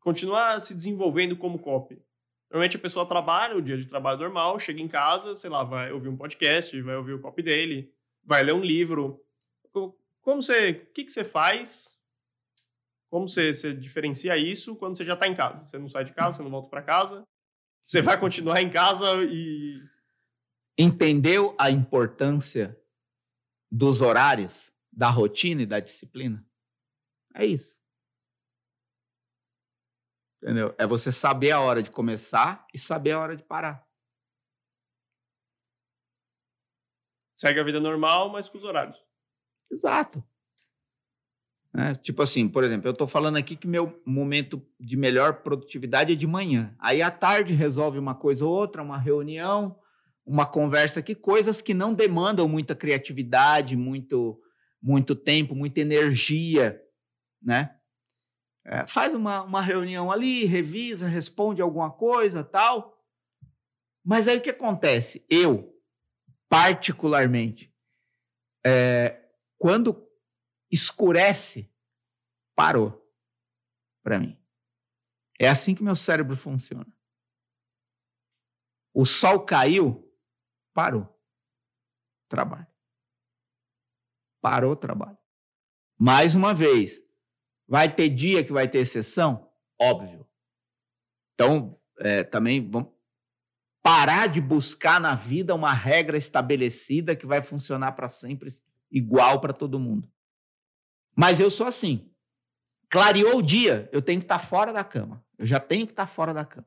continuar 0.00 0.60
se 0.60 0.74
desenvolvendo 0.74 1.36
como 1.36 1.58
copy, 1.58 2.02
normalmente 2.50 2.76
a 2.76 2.80
pessoa 2.80 3.06
trabalha 3.06 3.56
o 3.56 3.62
dia 3.62 3.76
de 3.76 3.86
trabalho 3.86 4.18
normal, 4.18 4.58
chega 4.58 4.80
em 4.80 4.88
casa, 4.88 5.34
sei 5.36 5.48
lá, 5.48 5.64
vai 5.64 5.92
ouvir 5.92 6.08
um 6.08 6.16
podcast, 6.16 6.80
vai 6.82 6.96
ouvir 6.96 7.14
o 7.14 7.20
copy 7.20 7.42
dele, 7.42 7.92
vai 8.24 8.42
ler 8.42 8.54
um 8.54 8.62
livro. 8.62 9.24
Como 10.20 10.42
você, 10.42 10.70
o 10.70 10.92
que, 10.92 11.04
que 11.04 11.12
você 11.12 11.24
faz? 11.24 11.96
Como 13.08 13.28
você, 13.28 13.52
você 13.52 13.74
diferencia 13.74 14.36
isso 14.36 14.76
quando 14.76 14.96
você 14.96 15.04
já 15.04 15.14
está 15.14 15.26
em 15.26 15.34
casa? 15.34 15.66
Você 15.66 15.78
não 15.78 15.88
sai 15.88 16.04
de 16.04 16.12
casa, 16.12 16.36
você 16.36 16.42
não 16.42 16.50
volta 16.50 16.68
para 16.68 16.82
casa, 16.82 17.26
você 17.82 18.02
vai 18.02 18.18
continuar 18.18 18.60
em 18.62 18.70
casa 18.70 19.24
e 19.24 19.82
entendeu 20.78 21.54
a 21.58 21.70
importância 21.70 22.78
dos 23.70 24.00
horários, 24.00 24.69
da 25.00 25.08
rotina 25.08 25.62
e 25.62 25.66
da 25.66 25.80
disciplina? 25.80 26.46
É 27.34 27.46
isso. 27.46 27.74
Entendeu? 30.42 30.74
É 30.76 30.86
você 30.86 31.10
saber 31.10 31.52
a 31.52 31.60
hora 31.62 31.82
de 31.82 31.90
começar 31.90 32.66
e 32.74 32.78
saber 32.78 33.12
a 33.12 33.18
hora 33.18 33.34
de 33.34 33.42
parar. 33.42 33.82
Segue 37.34 37.60
a 37.60 37.64
vida 37.64 37.80
normal, 37.80 38.28
mas 38.28 38.50
com 38.50 38.58
os 38.58 38.64
horários. 38.64 39.02
Exato. 39.72 40.22
É, 41.74 41.94
tipo 41.94 42.20
assim, 42.20 42.46
por 42.46 42.62
exemplo, 42.62 42.86
eu 42.86 42.92
estou 42.92 43.08
falando 43.08 43.36
aqui 43.36 43.56
que 43.56 43.66
meu 43.66 44.02
momento 44.04 44.62
de 44.78 44.98
melhor 44.98 45.40
produtividade 45.42 46.12
é 46.12 46.16
de 46.16 46.26
manhã. 46.26 46.76
Aí 46.78 47.00
à 47.00 47.10
tarde 47.10 47.54
resolve 47.54 47.98
uma 47.98 48.14
coisa 48.14 48.44
ou 48.44 48.52
outra, 48.52 48.82
uma 48.82 48.98
reunião, 48.98 49.80
uma 50.26 50.44
conversa 50.44 51.00
aqui, 51.00 51.14
coisas 51.14 51.62
que 51.62 51.72
não 51.72 51.94
demandam 51.94 52.46
muita 52.46 52.74
criatividade, 52.74 53.78
muito, 53.78 54.38
muito 54.82 55.14
tempo, 55.14 55.54
muita 55.54 55.80
energia, 55.80 56.82
né? 57.42 57.78
É, 58.64 58.86
faz 58.86 59.14
uma, 59.14 59.42
uma 59.42 59.60
reunião 59.60 60.10
ali, 60.10 60.44
revisa, 60.44 61.08
responde 61.08 61.62
alguma 61.62 61.90
coisa, 61.90 62.44
tal. 62.44 62.98
Mas 64.04 64.28
aí 64.28 64.38
o 64.38 64.40
que 64.40 64.50
acontece? 64.50 65.24
Eu, 65.28 65.74
particularmente, 66.48 67.74
é, 68.64 69.30
quando 69.58 70.08
escurece, 70.70 71.72
parou 72.54 73.00
para 74.02 74.18
mim. 74.18 74.38
É 75.38 75.48
assim 75.48 75.74
que 75.74 75.82
meu 75.82 75.96
cérebro 75.96 76.36
funciona. 76.36 76.86
O 78.92 79.06
sol 79.06 79.44
caiu, 79.44 80.12
parou. 80.74 81.08
Trabalho. 82.28 82.69
Parou 84.40 84.72
o 84.72 84.76
trabalho. 84.76 85.18
Mais 85.98 86.34
uma 86.34 86.54
vez, 86.54 87.02
vai 87.68 87.92
ter 87.94 88.08
dia 88.08 88.42
que 88.42 88.52
vai 88.52 88.66
ter 88.66 88.78
exceção? 88.78 89.50
Óbvio. 89.78 90.26
Então, 91.34 91.78
é, 91.98 92.24
também 92.24 92.68
vamos 92.68 92.90
parar 93.82 94.26
de 94.26 94.40
buscar 94.40 95.00
na 95.00 95.14
vida 95.14 95.54
uma 95.54 95.72
regra 95.72 96.16
estabelecida 96.16 97.16
que 97.16 97.26
vai 97.26 97.42
funcionar 97.42 97.92
para 97.92 98.08
sempre 98.08 98.48
igual 98.90 99.40
para 99.40 99.52
todo 99.52 99.78
mundo. 99.78 100.10
Mas 101.16 101.40
eu 101.40 101.50
sou 101.50 101.66
assim. 101.66 102.10
Clareou 102.88 103.38
o 103.38 103.42
dia, 103.42 103.88
eu 103.92 104.02
tenho 104.02 104.18
que 104.18 104.24
estar 104.24 104.38
tá 104.38 104.44
fora 104.44 104.72
da 104.72 104.82
cama. 104.82 105.24
Eu 105.38 105.46
já 105.46 105.60
tenho 105.60 105.86
que 105.86 105.92
estar 105.92 106.06
tá 106.06 106.12
fora 106.12 106.34
da 106.34 106.44
cama. 106.44 106.66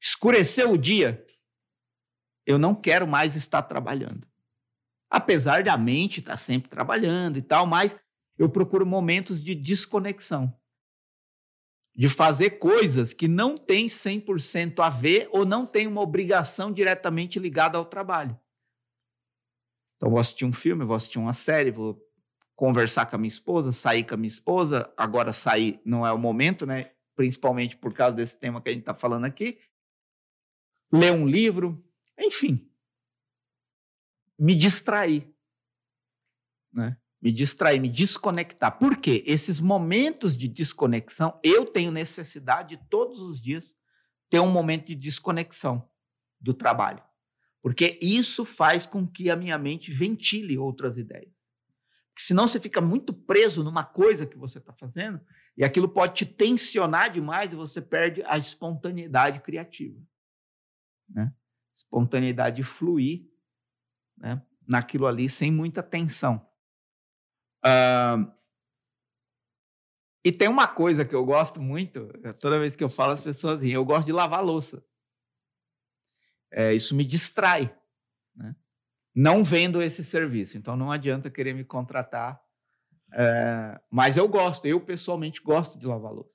Escureceu 0.00 0.72
o 0.72 0.78
dia, 0.78 1.26
eu 2.44 2.58
não 2.58 2.74
quero 2.74 3.06
mais 3.06 3.34
estar 3.34 3.62
trabalhando. 3.62 4.26
Apesar 5.10 5.62
da 5.62 5.76
mente 5.76 6.20
estar 6.20 6.36
sempre 6.36 6.68
trabalhando 6.68 7.38
e 7.38 7.42
tal, 7.42 7.66
mas 7.66 7.96
eu 8.38 8.48
procuro 8.48 8.84
momentos 8.84 9.42
de 9.42 9.54
desconexão. 9.54 10.54
De 11.94 12.08
fazer 12.08 12.58
coisas 12.58 13.14
que 13.14 13.26
não 13.26 13.56
têm 13.56 13.86
100% 13.86 14.80
a 14.80 14.90
ver 14.90 15.28
ou 15.32 15.46
não 15.46 15.64
têm 15.64 15.86
uma 15.86 16.02
obrigação 16.02 16.70
diretamente 16.70 17.38
ligada 17.38 17.78
ao 17.78 17.86
trabalho. 17.86 18.38
Então, 19.96 20.10
vou 20.10 20.20
assistir 20.20 20.44
um 20.44 20.52
filme, 20.52 20.84
vou 20.84 20.94
assistir 20.94 21.18
uma 21.18 21.32
série, 21.32 21.70
vou 21.70 21.98
conversar 22.54 23.06
com 23.06 23.16
a 23.16 23.18
minha 23.18 23.32
esposa, 23.32 23.72
sair 23.72 24.04
com 24.04 24.14
a 24.14 24.16
minha 24.18 24.28
esposa. 24.28 24.92
Agora, 24.96 25.32
sair 25.32 25.80
não 25.84 26.06
é 26.06 26.12
o 26.12 26.18
momento, 26.18 26.66
né? 26.66 26.90
Principalmente 27.14 27.78
por 27.78 27.94
causa 27.94 28.16
desse 28.16 28.38
tema 28.38 28.60
que 28.60 28.68
a 28.68 28.72
gente 28.72 28.82
está 28.82 28.94
falando 28.94 29.24
aqui. 29.24 29.58
Ler 30.92 31.12
um 31.12 31.26
livro, 31.26 31.82
enfim, 32.18 32.70
me 34.38 34.54
distrair. 34.54 35.32
Né? 36.72 36.96
Me 37.20 37.32
distrair, 37.32 37.80
me 37.80 37.88
desconectar. 37.88 38.78
Por 38.78 38.98
quê? 38.98 39.24
Esses 39.26 39.60
momentos 39.60 40.36
de 40.36 40.48
desconexão, 40.48 41.40
eu 41.42 41.64
tenho 41.64 41.90
necessidade 41.90 42.78
todos 42.90 43.20
os 43.20 43.40
dias 43.40 43.74
ter 44.28 44.40
um 44.40 44.50
momento 44.50 44.86
de 44.86 44.94
desconexão 44.94 45.88
do 46.40 46.52
trabalho. 46.52 47.02
Porque 47.62 47.98
isso 48.00 48.44
faz 48.44 48.86
com 48.86 49.06
que 49.06 49.30
a 49.30 49.36
minha 49.36 49.58
mente 49.58 49.90
ventile 49.90 50.58
outras 50.58 50.98
ideias. 50.98 51.34
Senão 52.18 52.48
você 52.48 52.58
fica 52.58 52.80
muito 52.80 53.12
preso 53.12 53.62
numa 53.62 53.84
coisa 53.84 54.24
que 54.24 54.38
você 54.38 54.58
está 54.58 54.72
fazendo 54.72 55.20
e 55.56 55.64
aquilo 55.64 55.88
pode 55.88 56.14
te 56.14 56.24
tensionar 56.24 57.12
demais 57.12 57.52
e 57.52 57.56
você 57.56 57.80
perde 57.82 58.22
a 58.24 58.38
espontaneidade 58.38 59.40
criativa. 59.40 60.00
Né? 61.08 61.32
espontaneidade 61.76 62.64
fluir 62.64 63.26
né, 64.16 64.42
naquilo 64.66 65.06
ali 65.06 65.28
sem 65.28 65.50
muita 65.50 65.82
tensão. 65.82 66.46
Uh, 67.64 68.30
e 70.24 70.32
tem 70.32 70.48
uma 70.48 70.66
coisa 70.66 71.04
que 71.04 71.14
eu 71.14 71.24
gosto 71.24 71.60
muito, 71.60 72.08
toda 72.40 72.58
vez 72.58 72.74
que 72.74 72.82
eu 72.82 72.88
falo, 72.88 73.12
as 73.12 73.20
pessoas 73.20 73.60
riem, 73.60 73.74
eu 73.74 73.84
gosto 73.84 74.06
de 74.06 74.12
lavar 74.12 74.42
louça. 74.42 74.84
É, 76.50 76.74
isso 76.74 76.96
me 76.96 77.04
distrai. 77.04 77.72
Né? 78.34 78.56
Não 79.14 79.44
vendo 79.44 79.80
esse 79.80 80.04
serviço, 80.04 80.58
então 80.58 80.76
não 80.76 80.90
adianta 80.90 81.30
querer 81.30 81.54
me 81.54 81.64
contratar. 81.64 82.42
É, 83.12 83.80
mas 83.88 84.16
eu 84.16 84.26
gosto, 84.26 84.66
eu 84.66 84.80
pessoalmente 84.80 85.40
gosto 85.40 85.78
de 85.78 85.86
lavar 85.86 86.12
louça. 86.12 86.34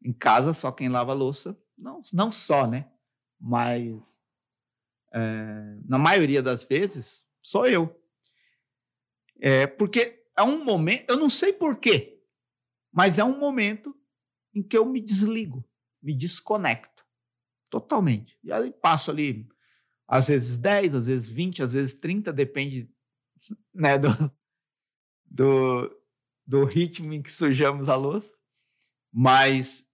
Em 0.00 0.12
casa, 0.12 0.54
só 0.54 0.70
quem 0.70 0.88
lava 0.88 1.12
louça, 1.12 1.58
não, 1.76 2.00
não 2.12 2.30
só, 2.30 2.68
né? 2.68 2.88
Mas 3.40 4.00
é, 5.12 5.78
na 5.86 5.98
maioria 5.98 6.42
das 6.42 6.64
vezes, 6.64 7.22
sou 7.40 7.66
eu. 7.66 8.00
É, 9.40 9.66
porque 9.66 10.24
é 10.36 10.42
um 10.42 10.64
momento, 10.64 11.10
eu 11.10 11.16
não 11.16 11.28
sei 11.28 11.52
porquê, 11.52 12.20
mas 12.92 13.18
é 13.18 13.24
um 13.24 13.38
momento 13.38 13.94
em 14.54 14.62
que 14.62 14.76
eu 14.76 14.86
me 14.86 15.00
desligo, 15.00 15.68
me 16.02 16.14
desconecto 16.14 17.04
totalmente. 17.68 18.38
E 18.42 18.52
aí 18.52 18.70
passo 18.70 19.10
ali, 19.10 19.48
às 20.06 20.28
vezes 20.28 20.58
10, 20.58 20.94
às 20.94 21.06
vezes 21.06 21.28
20, 21.28 21.62
às 21.62 21.72
vezes 21.72 21.94
30, 21.94 22.32
depende 22.32 22.90
né, 23.74 23.98
do, 23.98 24.08
do, 25.24 26.02
do 26.46 26.64
ritmo 26.64 27.12
em 27.12 27.22
que 27.22 27.32
sujamos 27.32 27.88
a 27.88 27.96
louça. 27.96 28.34
Mas 29.12 29.86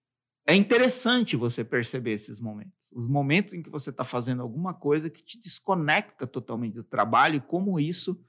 é 0.46 0.54
interessante 0.54 1.36
você 1.36 1.64
perceber 1.64 2.12
esses 2.12 2.40
momentos 2.40 2.77
os 2.92 3.06
momentos 3.06 3.54
em 3.54 3.62
que 3.62 3.70
você 3.70 3.90
está 3.90 4.04
fazendo 4.04 4.42
alguma 4.42 4.74
coisa 4.74 5.10
que 5.10 5.22
te 5.22 5.38
desconecta 5.38 6.26
totalmente 6.26 6.74
do 6.74 6.84
trabalho 6.84 7.36
e 7.36 7.40
como 7.40 7.78
isso 7.78 8.20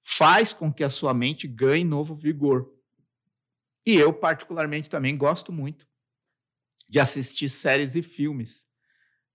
faz 0.00 0.52
com 0.52 0.72
que 0.72 0.84
a 0.84 0.90
sua 0.90 1.14
mente 1.14 1.48
ganhe 1.48 1.84
novo 1.84 2.14
vigor. 2.14 2.70
E 3.86 3.94
eu, 3.94 4.12
particularmente, 4.12 4.90
também 4.90 5.16
gosto 5.16 5.52
muito 5.52 5.86
de 6.88 6.98
assistir 6.98 7.48
séries 7.48 7.94
e 7.94 8.02
filmes, 8.02 8.66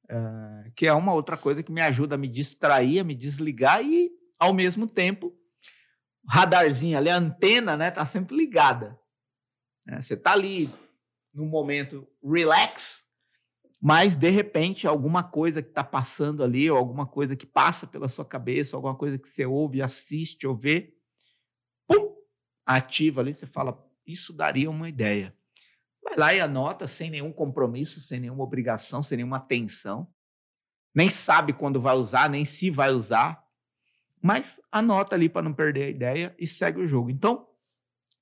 uh, 0.06 0.72
que 0.76 0.88
é 0.88 0.93
uma 0.93 1.13
outra 1.13 1.36
coisa 1.36 1.63
que 1.63 1.72
me 1.72 1.82
ajuda 1.82 2.15
a 2.15 2.17
me 2.17 2.28
distrair, 2.28 3.00
a 3.00 3.04
me 3.04 3.15
desligar 3.15 3.84
e, 3.84 4.12
ao 4.38 4.54
mesmo 4.54 4.88
tempo, 4.88 5.36
radarzinho 6.28 6.98
ali, 6.98 7.10
a 7.10 7.17
antena, 7.17 7.76
né, 7.76 7.89
tá 7.89 8.06
sempre 8.06 8.36
ligada. 8.36 9.00
É, 9.88 10.00
você 10.00 10.15
tá 10.15 10.34
ali 10.34 10.69
no 11.34 11.45
momento 11.45 12.08
relax, 12.24 13.04
mas 13.82 14.15
de 14.18 14.30
repente 14.30 14.86
alguma 14.86 15.24
coisa 15.24 15.62
que 15.62 15.70
está 15.70 15.84
passando 15.84 16.44
ali, 16.44 16.70
ou 16.70 16.78
alguma 16.78 17.06
coisa 17.06 17.36
que 17.36 17.46
passa 17.46 17.88
pela 17.88 18.08
sua 18.10 18.26
cabeça, 18.26 18.76
alguma 18.76 18.96
coisa 18.96 19.18
que 19.18 19.28
você 19.28 19.46
ouve, 19.46 19.82
assiste 19.82 20.46
ou 20.46 20.56
vê, 20.56 20.94
pum, 21.88 22.15
ativa 22.65 23.22
ali, 23.22 23.34
você 23.34 23.46
fala, 23.46 23.82
isso 24.06 24.34
daria 24.34 24.70
uma 24.70 24.89
ideia. 24.89 25.36
Vai 26.04 26.15
lá 26.18 26.34
e 26.34 26.39
anota 26.39 26.88
sem 26.88 27.10
nenhum 27.10 27.32
compromisso, 27.32 28.02
sem 28.02 28.20
nenhuma 28.20 28.44
obrigação, 28.44 29.02
sem 29.04 29.18
nenhuma 29.18 29.39
tensão. 29.39 30.12
Nem 30.94 31.10
sabe 31.10 31.54
quando 31.54 31.80
vai 31.80 31.96
usar, 31.96 32.30
nem 32.30 32.44
se 32.44 32.70
vai 32.72 32.92
usar, 32.92 33.46
mas 34.22 34.60
anota 34.72 35.15
ali 35.15 35.30
para 35.30 35.44
não 35.44 35.54
perder 35.54 35.84
a 35.84 35.89
ideia 35.89 36.36
e 36.38 36.48
segue 36.48 36.80
o 36.82 36.88
jogo. 36.88 37.10
Então, 37.10 37.48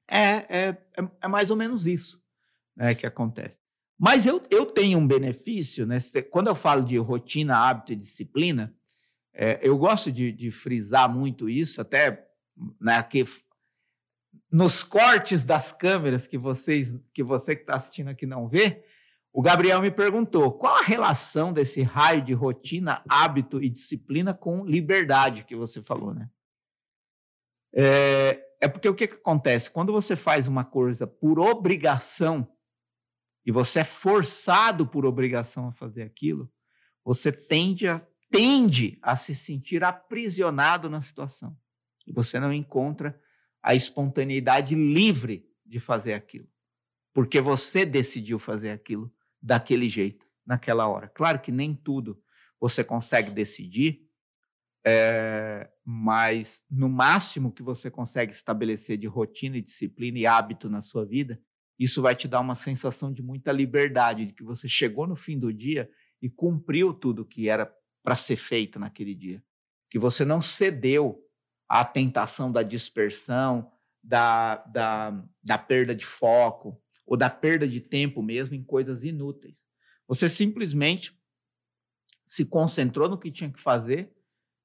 É, 0.09 0.59
é, 0.59 0.77
é, 0.97 1.09
é 1.23 1.27
mais 1.27 1.51
ou 1.51 1.57
menos 1.57 1.85
isso 1.85 2.23
né, 2.75 2.95
que 2.95 3.05
acontece. 3.05 3.57
Mas 3.97 4.25
eu, 4.25 4.41
eu 4.51 4.65
tenho 4.65 4.99
um 4.99 5.07
benefício, 5.07 5.85
né? 5.85 5.97
quando 6.29 6.47
eu 6.47 6.55
falo 6.55 6.83
de 6.83 6.97
rotina, 6.97 7.57
hábito 7.57 7.93
e 7.93 7.95
disciplina, 7.95 8.73
é, 9.33 9.59
eu 9.61 9.77
gosto 9.77 10.11
de, 10.11 10.31
de, 10.31 10.51
frisar 10.51 11.09
muito 11.09 11.49
isso, 11.49 11.81
até 11.81 12.27
né, 12.79 13.01
que 13.03 13.25
nos 14.51 14.83
cortes 14.83 15.43
das 15.43 15.71
câmeras 15.71 16.27
que 16.27 16.37
vocês 16.37 16.95
que 17.13 17.21
você 17.21 17.55
que 17.55 17.61
está 17.61 17.75
assistindo 17.75 18.07
aqui 18.07 18.25
não 18.25 18.47
vê, 18.47 18.83
o 19.31 19.41
Gabriel 19.41 19.81
me 19.81 19.91
perguntou 19.91 20.51
qual 20.51 20.77
a 20.77 20.81
relação 20.81 21.53
desse 21.53 21.83
raio 21.83 22.23
de 22.23 22.33
rotina, 22.33 23.03
hábito 23.07 23.61
e 23.61 23.69
disciplina 23.69 24.33
com 24.33 24.65
liberdade 24.65 25.43
que 25.43 25.55
você 25.55 25.81
falou, 25.81 26.13
né? 26.13 26.29
É, 27.75 28.43
é 28.59 28.67
porque 28.67 28.89
o 28.89 28.95
que, 28.95 29.07
que 29.07 29.15
acontece? 29.15 29.69
Quando 29.69 29.93
você 29.93 30.15
faz 30.15 30.47
uma 30.47 30.65
coisa 30.65 31.05
por 31.05 31.39
obrigação 31.39 32.47
e 33.47 33.51
você 33.51 33.79
é 33.79 33.85
forçado 33.85 34.85
por 34.85 35.05
obrigação 35.05 35.69
a 35.69 35.71
fazer 35.71 36.03
aquilo, 36.03 36.51
você 37.01 37.31
tende 37.31 37.87
a, 37.87 38.05
tende 38.29 38.99
a 39.01 39.15
se 39.15 39.33
sentir 39.33 39.85
aprisionado 39.85 40.89
na 40.89 41.01
situação. 41.01 41.57
E 42.05 42.11
você 42.11 42.41
não 42.41 42.51
encontra 42.51 43.17
a 43.63 43.73
espontaneidade 43.73 44.75
livre 44.75 45.49
de 45.65 45.79
fazer 45.79 46.13
aquilo. 46.13 46.45
Porque 47.13 47.39
você 47.39 47.85
decidiu 47.85 48.37
fazer 48.37 48.71
aquilo 48.71 49.09
daquele 49.41 49.87
jeito, 49.87 50.27
naquela 50.45 50.89
hora. 50.89 51.07
Claro 51.07 51.39
que 51.39 51.51
nem 51.51 51.73
tudo 51.73 52.21
você 52.59 52.83
consegue 52.83 53.31
decidir, 53.31 54.05
é, 54.85 55.71
mas 55.85 56.63
no 56.69 56.89
máximo 56.89 57.53
que 57.53 57.63
você 57.63 57.89
consegue 57.89 58.33
estabelecer 58.33 58.97
de 58.97 59.07
rotina 59.07 59.55
e 59.55 59.61
disciplina 59.61 60.19
e 60.19 60.27
hábito 60.27 60.69
na 60.69 60.81
sua 60.81 61.05
vida, 61.05 61.41
isso 61.79 62.01
vai 62.01 62.15
te 62.15 62.27
dar 62.27 62.39
uma 62.39 62.55
sensação 62.55 63.11
de 63.11 63.21
muita 63.21 63.51
liberdade, 63.51 64.25
de 64.25 64.33
que 64.33 64.43
você 64.43 64.67
chegou 64.67 65.05
no 65.05 65.15
fim 65.15 65.37
do 65.37 65.53
dia 65.53 65.89
e 66.21 66.29
cumpriu 66.29 66.93
tudo 66.93 67.25
que 67.25 67.49
era 67.49 67.71
para 68.03 68.15
ser 68.15 68.35
feito 68.35 68.79
naquele 68.79 69.13
dia. 69.13 69.43
Que 69.89 69.99
você 69.99 70.25
não 70.25 70.41
cedeu 70.41 71.23
à 71.69 71.85
tentação 71.85 72.51
da 72.51 72.63
dispersão, 72.63 73.71
da, 74.01 74.55
da, 74.57 75.23
da 75.43 75.57
perda 75.57 75.95
de 75.95 76.05
foco, 76.05 76.81
ou 77.05 77.15
da 77.15 77.29
perda 77.29 77.67
de 77.67 77.79
tempo 77.79 78.21
mesmo 78.23 78.55
em 78.55 78.63
coisas 78.63 79.03
inúteis. 79.03 79.65
Você 80.07 80.27
simplesmente 80.27 81.17
se 82.25 82.45
concentrou 82.45 83.07
no 83.07 83.17
que 83.17 83.31
tinha 83.31 83.51
que 83.51 83.59
fazer 83.59 84.13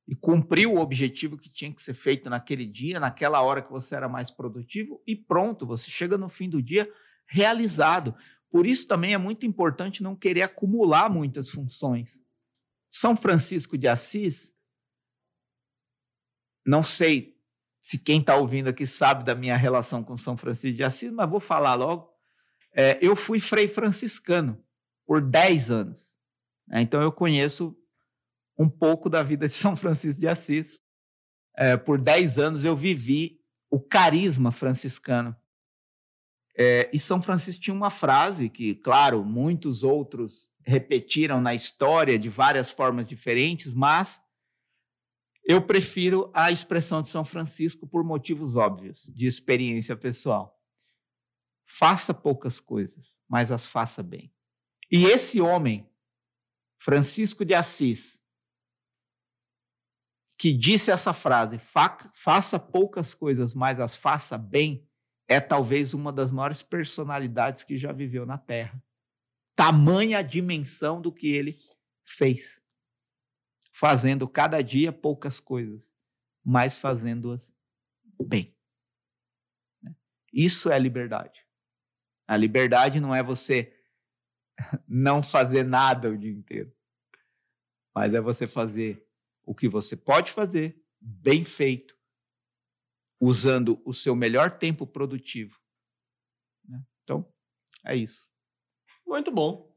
e 0.06 0.16
cumpriu 0.16 0.74
o 0.74 0.78
objetivo 0.78 1.38
que 1.38 1.48
tinha 1.48 1.72
que 1.72 1.82
ser 1.82 1.94
feito 1.94 2.28
naquele 2.28 2.66
dia, 2.66 2.98
naquela 2.98 3.40
hora 3.40 3.62
que 3.62 3.70
você 3.70 3.94
era 3.94 4.08
mais 4.08 4.30
produtivo 4.30 5.02
e 5.06 5.14
pronto, 5.14 5.66
você 5.66 5.90
chega 5.90 6.18
no 6.18 6.28
fim 6.28 6.48
do 6.48 6.62
dia 6.62 6.90
realizado. 7.26 8.14
Por 8.50 8.66
isso 8.66 8.86
também 8.86 9.14
é 9.14 9.18
muito 9.18 9.46
importante 9.46 10.02
não 10.02 10.16
querer 10.16 10.42
acumular 10.42 11.08
muitas 11.08 11.48
funções. 11.50 12.18
São 12.90 13.16
Francisco 13.16 13.78
de 13.78 13.88
Assis, 13.88 14.52
não 16.64 16.84
sei 16.84 17.40
se 17.80 17.98
quem 17.98 18.20
está 18.20 18.36
ouvindo 18.36 18.68
aqui 18.68 18.86
sabe 18.86 19.24
da 19.24 19.34
minha 19.34 19.56
relação 19.56 20.04
com 20.04 20.16
São 20.16 20.36
Francisco 20.36 20.76
de 20.76 20.84
Assis, 20.84 21.10
mas 21.10 21.28
vou 21.28 21.40
falar 21.40 21.74
logo. 21.74 22.12
É, 22.72 22.98
eu 23.00 23.16
fui 23.16 23.40
frei 23.40 23.66
franciscano 23.66 24.62
por 25.04 25.20
10 25.20 25.70
anos. 25.70 26.14
Né? 26.66 26.82
Então 26.82 27.02
eu 27.02 27.10
conheço 27.10 27.76
um 28.58 28.68
pouco 28.68 29.08
da 29.08 29.22
vida 29.22 29.46
de 29.46 29.54
São 29.54 29.76
Francisco 29.76 30.20
de 30.20 30.28
Assis. 30.28 30.80
É, 31.56 31.76
por 31.76 32.00
10 32.00 32.38
anos 32.38 32.64
eu 32.64 32.76
vivi 32.76 33.40
o 33.70 33.80
carisma 33.80 34.50
franciscano. 34.50 35.36
É, 36.56 36.90
e 36.92 36.98
São 36.98 37.22
Francisco 37.22 37.62
tinha 37.62 37.74
uma 37.74 37.90
frase 37.90 38.48
que, 38.48 38.74
claro, 38.74 39.24
muitos 39.24 39.82
outros 39.82 40.50
repetiram 40.64 41.40
na 41.40 41.54
história 41.54 42.18
de 42.18 42.28
várias 42.28 42.70
formas 42.70 43.08
diferentes, 43.08 43.72
mas 43.72 44.20
eu 45.44 45.60
prefiro 45.60 46.30
a 46.34 46.52
expressão 46.52 47.02
de 47.02 47.08
São 47.08 47.24
Francisco 47.24 47.86
por 47.86 48.04
motivos 48.04 48.54
óbvios, 48.54 49.10
de 49.12 49.26
experiência 49.26 49.96
pessoal. 49.96 50.56
Faça 51.66 52.14
poucas 52.14 52.60
coisas, 52.60 53.16
mas 53.28 53.50
as 53.50 53.66
faça 53.66 54.02
bem. 54.02 54.32
E 54.90 55.06
esse 55.06 55.40
homem, 55.40 55.88
Francisco 56.78 57.44
de 57.44 57.54
Assis, 57.54 58.20
que 60.38 60.52
disse 60.52 60.90
essa 60.90 61.12
frase, 61.12 61.60
faça 62.14 62.58
poucas 62.58 63.14
coisas, 63.14 63.54
mas 63.54 63.78
as 63.78 63.96
faça 63.96 64.36
bem, 64.36 64.86
é 65.28 65.40
talvez 65.40 65.94
uma 65.94 66.12
das 66.12 66.32
maiores 66.32 66.62
personalidades 66.62 67.64
que 67.64 67.78
já 67.78 67.92
viveu 67.92 68.26
na 68.26 68.38
Terra. 68.38 68.82
Tamanha 69.54 70.18
a 70.18 70.22
dimensão 70.22 71.00
do 71.00 71.12
que 71.12 71.28
ele 71.28 71.58
fez. 72.04 72.60
Fazendo 73.72 74.28
cada 74.28 74.60
dia 74.62 74.92
poucas 74.92 75.40
coisas, 75.40 75.90
mas 76.44 76.78
fazendo-as 76.78 77.54
bem. 78.20 78.54
Isso 80.32 80.70
é 80.70 80.78
liberdade. 80.78 81.46
A 82.26 82.36
liberdade 82.36 83.00
não 83.00 83.14
é 83.14 83.22
você 83.22 83.76
não 84.88 85.22
fazer 85.22 85.64
nada 85.64 86.10
o 86.10 86.16
dia 86.16 86.32
inteiro, 86.32 86.74
mas 87.94 88.14
é 88.14 88.20
você 88.20 88.46
fazer 88.46 89.01
o 89.44 89.54
que 89.54 89.68
você 89.68 89.96
pode 89.96 90.32
fazer, 90.32 90.80
bem 91.00 91.44
feito, 91.44 91.96
usando 93.20 93.80
o 93.84 93.92
seu 93.92 94.14
melhor 94.14 94.50
tempo 94.50 94.86
produtivo. 94.86 95.58
Né? 96.68 96.82
Então, 97.02 97.32
é 97.84 97.96
isso. 97.96 98.28
Muito 99.06 99.30
bom. 99.30 99.72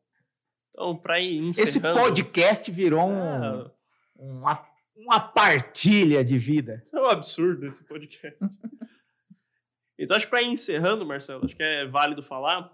Então, 0.69 0.97
para 0.97 1.19
ir 1.19 1.37
encerrando... 1.37 1.99
Esse 1.99 2.07
podcast 2.07 2.71
virou 2.71 3.07
um, 3.07 3.43
ah. 3.43 3.71
uma, 4.15 4.69
uma 4.95 5.19
partilha 5.19 6.23
de 6.23 6.37
vida. 6.37 6.83
É 6.93 6.99
um 6.99 7.05
absurdo 7.05 7.65
esse 7.65 7.83
podcast. 7.83 8.37
Então, 9.97 10.17
acho 10.17 10.25
que 10.25 10.29
para 10.29 10.41
ir 10.41 10.47
encerrando, 10.47 11.05
Marcelo, 11.05 11.45
acho 11.45 11.55
que 11.55 11.63
é 11.63 11.87
válido 11.87 12.21
falar 12.21 12.69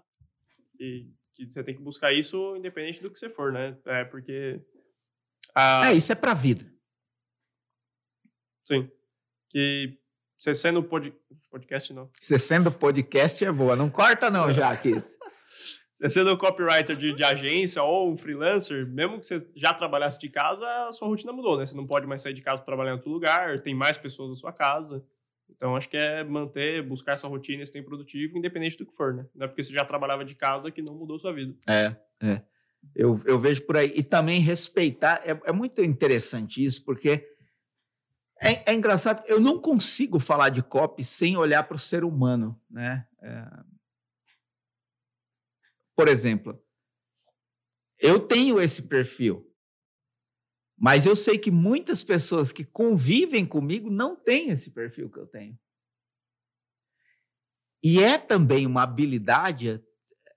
que, 0.76 1.08
que 1.34 1.50
você 1.50 1.62
tem 1.62 1.74
que 1.74 1.82
buscar 1.82 2.12
isso 2.12 2.56
independente 2.56 3.00
do 3.00 3.10
que 3.10 3.18
você 3.18 3.30
for, 3.30 3.52
né? 3.52 3.78
É 3.86 4.04
porque. 4.04 4.60
A... 5.54 5.88
É, 5.88 5.92
isso 5.92 6.10
é 6.10 6.14
para 6.14 6.34
vida. 6.34 6.71
Sim. 8.72 8.90
Que 9.48 9.98
você 10.38 10.54
sendo 10.54 10.82
pod... 10.82 11.14
podcast, 11.50 11.92
não. 11.92 12.10
Você 12.18 12.38
sendo 12.38 12.72
podcast 12.72 13.44
é 13.44 13.52
boa. 13.52 13.76
Não 13.76 13.90
corta, 13.90 14.30
não, 14.30 14.52
já 14.52 14.70
aqui. 14.70 14.94
você 15.94 16.10
sendo 16.10 16.36
copywriter 16.38 16.96
de, 16.96 17.12
de, 17.12 17.22
agência 17.22 17.82
ou 17.82 18.12
um 18.12 18.16
freelancer, 18.16 18.86
mesmo 18.86 19.20
que 19.20 19.26
você 19.26 19.46
já 19.54 19.74
trabalhasse 19.74 20.18
de 20.18 20.28
casa, 20.28 20.66
a 20.88 20.92
sua 20.92 21.06
rotina 21.08 21.32
mudou, 21.32 21.58
né? 21.58 21.66
Você 21.66 21.76
não 21.76 21.86
pode 21.86 22.06
mais 22.06 22.22
sair 22.22 22.32
de 22.32 22.42
casa 22.42 22.58
para 22.58 22.66
trabalhar 22.66 22.90
em 22.90 22.94
outro 22.94 23.10
lugar, 23.10 23.60
tem 23.60 23.74
mais 23.74 23.96
pessoas 23.96 24.30
na 24.30 24.34
sua 24.34 24.52
casa. 24.52 25.04
Então, 25.48 25.76
acho 25.76 25.88
que 25.88 25.96
é 25.96 26.24
manter, 26.24 26.82
buscar 26.82 27.12
essa 27.12 27.28
rotina, 27.28 27.62
esse 27.62 27.72
tempo 27.72 27.88
produtivo, 27.88 28.36
independente 28.36 28.78
do 28.78 28.86
que 28.86 28.96
for, 28.96 29.14
né? 29.14 29.26
Não 29.34 29.44
é 29.44 29.48
porque 29.48 29.62
você 29.62 29.72
já 29.72 29.84
trabalhava 29.84 30.24
de 30.24 30.34
casa 30.34 30.70
que 30.70 30.82
não 30.82 30.94
mudou 30.94 31.18
sua 31.18 31.32
vida. 31.32 31.54
É, 31.68 31.94
é. 32.20 32.42
Eu, 32.96 33.20
eu 33.24 33.38
vejo 33.38 33.62
por 33.62 33.76
aí. 33.76 33.92
E 33.94 34.02
também 34.02 34.40
respeitar. 34.40 35.22
É, 35.24 35.38
é 35.44 35.52
muito 35.52 35.80
interessante 35.82 36.64
isso, 36.64 36.84
porque 36.84 37.31
é, 38.42 38.72
é, 38.72 38.74
engraçado. 38.74 39.22
Eu 39.26 39.40
não 39.40 39.60
consigo 39.60 40.18
falar 40.18 40.48
de 40.48 40.62
copy 40.62 41.04
sem 41.04 41.36
olhar 41.36 41.62
para 41.62 41.76
o 41.76 41.80
ser 41.80 42.02
humano, 42.02 42.60
né? 42.68 43.06
É... 43.22 43.46
Por 45.94 46.08
exemplo, 46.08 46.60
eu 48.00 48.18
tenho 48.18 48.60
esse 48.60 48.82
perfil. 48.82 49.48
Mas 50.76 51.06
eu 51.06 51.14
sei 51.14 51.38
que 51.38 51.52
muitas 51.52 52.02
pessoas 52.02 52.50
que 52.50 52.64
convivem 52.64 53.46
comigo 53.46 53.88
não 53.88 54.16
têm 54.16 54.48
esse 54.48 54.70
perfil 54.70 55.08
que 55.08 55.20
eu 55.20 55.26
tenho. 55.28 55.56
E 57.80 58.02
é 58.02 58.18
também 58.18 58.66
uma 58.66 58.82
habilidade, 58.82 59.80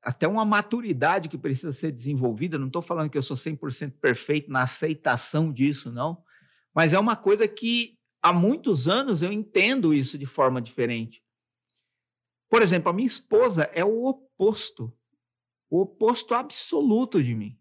até 0.04 0.28
uma 0.28 0.46
maturidade 0.46 1.28
que 1.28 1.38
precisa 1.38 1.74
ser 1.74 1.92
desenvolvida. 1.92 2.60
Não 2.60 2.68
estou 2.68 2.84
falando 2.84 3.10
que 3.10 3.18
eu 3.18 3.24
sou 3.24 3.36
100% 3.36 3.94
perfeito 4.00 4.52
na 4.52 4.62
aceitação 4.62 5.52
disso, 5.52 5.92
não. 5.92 6.24
Mas 6.76 6.92
é 6.92 7.00
uma 7.00 7.16
coisa 7.16 7.48
que 7.48 7.98
há 8.22 8.34
muitos 8.34 8.88
anos 8.88 9.22
eu 9.22 9.32
entendo 9.32 9.94
isso 9.94 10.18
de 10.18 10.26
forma 10.26 10.62
diferente. 10.62 11.24
Por 12.50 12.62
exemplo, 12.62 12.90
a 12.90 12.94
minha 12.94 13.08
esposa 13.08 13.64
é 13.74 13.84
o 13.84 14.06
oposto, 14.06 14.96
o 15.70 15.82
oposto 15.82 16.34
absoluto 16.34 17.24
de 17.24 17.34
mim. 17.34 17.60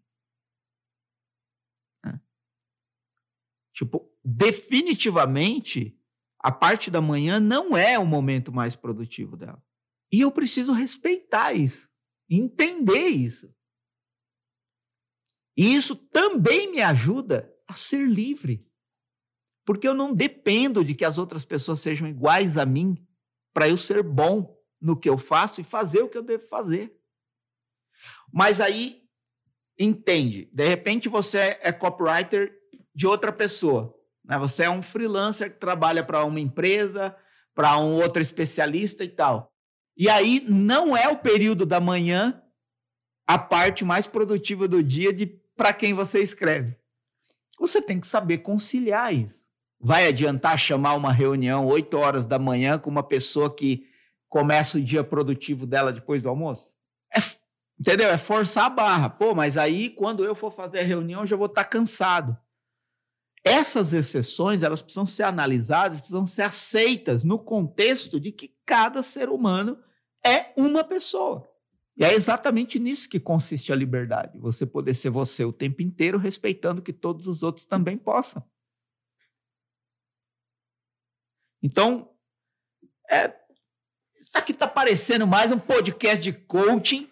Tipo, 3.75 4.09
definitivamente, 4.23 5.99
a 6.39 6.49
parte 6.49 6.89
da 6.89 7.01
manhã 7.01 7.41
não 7.41 7.75
é 7.75 7.99
o 7.99 8.05
momento 8.05 8.51
mais 8.51 8.73
produtivo 8.73 9.35
dela. 9.35 9.61
E 10.09 10.21
eu 10.21 10.31
preciso 10.31 10.71
respeitar 10.71 11.53
isso, 11.53 11.89
entender 12.29 13.09
isso. 13.09 13.53
E 15.57 15.75
isso 15.75 15.93
também 15.93 16.71
me 16.71 16.81
ajuda 16.81 17.53
a 17.67 17.73
ser 17.73 18.07
livre. 18.07 18.64
Porque 19.65 19.87
eu 19.87 19.93
não 19.93 20.13
dependo 20.13 20.83
de 20.83 20.93
que 20.93 21.03
as 21.03 21.17
outras 21.17 21.43
pessoas 21.43 21.81
sejam 21.81 22.07
iguais 22.07 22.57
a 22.57 22.65
mim 22.65 22.95
para 23.53 23.67
eu 23.67 23.77
ser 23.77 24.03
bom 24.03 24.55
no 24.79 24.95
que 24.95 25.09
eu 25.09 25.17
faço 25.17 25.61
e 25.61 25.63
fazer 25.63 26.03
o 26.03 26.09
que 26.09 26.17
eu 26.17 26.21
devo 26.21 26.47
fazer. 26.47 26.95
Mas 28.31 28.61
aí, 28.61 29.01
entende, 29.79 30.49
de 30.53 30.67
repente 30.67 31.09
você 31.09 31.57
é 31.61 31.71
copywriter 31.71 32.53
de 32.93 33.07
outra 33.07 33.31
pessoa. 33.31 33.93
Né? 34.23 34.37
Você 34.37 34.63
é 34.63 34.69
um 34.69 34.83
freelancer 34.83 35.51
que 35.51 35.59
trabalha 35.59 36.03
para 36.03 36.23
uma 36.23 36.39
empresa, 36.39 37.15
para 37.53 37.77
um 37.77 37.95
outro 37.95 38.21
especialista 38.21 39.03
e 39.03 39.09
tal. 39.09 39.51
E 39.97 40.09
aí 40.09 40.43
não 40.47 40.95
é 40.95 41.07
o 41.07 41.17
período 41.17 41.65
da 41.65 41.79
manhã 41.79 42.41
a 43.27 43.39
parte 43.39 43.83
mais 43.83 44.05
produtiva 44.05 44.67
do 44.67 44.83
dia 44.83 45.11
de 45.11 45.25
para 45.55 45.73
quem 45.73 45.93
você 45.93 46.21
escreve. 46.21 46.77
Você 47.57 47.81
tem 47.81 47.99
que 47.99 48.05
saber 48.05 48.39
conciliar 48.39 49.13
isso. 49.13 49.44
Vai 49.87 50.07
adiantar 50.07 50.57
chamar 50.57 50.95
uma 50.95 51.11
reunião 51.11 51.67
8 51.67 51.95
horas 51.95 52.25
da 52.25 52.39
manhã 52.39 52.79
com 52.79 52.89
uma 52.89 53.03
pessoa 53.03 53.55
que 53.55 53.85
começa 54.27 54.79
o 54.79 54.81
dia 54.81 55.03
produtivo 55.03 55.67
dela 55.67 55.93
depois 55.93 56.23
do 56.23 56.27
almoço? 56.27 56.73
É, 57.15 57.19
entendeu? 57.79 58.09
É 58.09 58.17
forçar 58.17 58.65
a 58.65 58.69
barra. 58.71 59.11
Pô, 59.11 59.35
mas 59.35 59.57
aí 59.57 59.91
quando 59.91 60.25
eu 60.25 60.33
for 60.33 60.49
fazer 60.49 60.79
a 60.79 60.83
reunião 60.83 61.21
eu 61.21 61.27
já 61.27 61.35
vou 61.35 61.45
estar 61.45 61.65
cansado. 61.65 62.35
Essas 63.43 63.93
exceções, 63.93 64.63
elas 64.63 64.81
precisam 64.81 65.05
ser 65.05 65.21
analisadas, 65.21 65.99
precisam 65.99 66.25
ser 66.25 66.41
aceitas 66.41 67.23
no 67.23 67.37
contexto 67.37 68.19
de 68.19 68.31
que 68.31 68.55
cada 68.65 69.03
ser 69.03 69.29
humano 69.29 69.77
é 70.25 70.51
uma 70.57 70.83
pessoa. 70.83 71.47
E 71.95 72.03
é 72.03 72.11
exatamente 72.11 72.79
nisso 72.79 73.07
que 73.07 73.19
consiste 73.19 73.71
a 73.71 73.75
liberdade. 73.75 74.39
Você 74.39 74.65
poder 74.65 74.95
ser 74.95 75.11
você 75.11 75.45
o 75.45 75.53
tempo 75.53 75.83
inteiro, 75.83 76.17
respeitando 76.17 76.81
que 76.81 76.91
todos 76.91 77.27
os 77.27 77.43
outros 77.43 77.67
também 77.67 77.99
possam. 77.99 78.43
Então, 81.65 82.11
é, 83.09 83.33
isso 84.21 84.37
aqui 84.37 84.51
está 84.51 84.67
parecendo 84.67 85.25
mais 85.25 85.51
um 85.51 85.57
podcast 85.57 86.23
de 86.23 86.31
coaching 86.31 87.09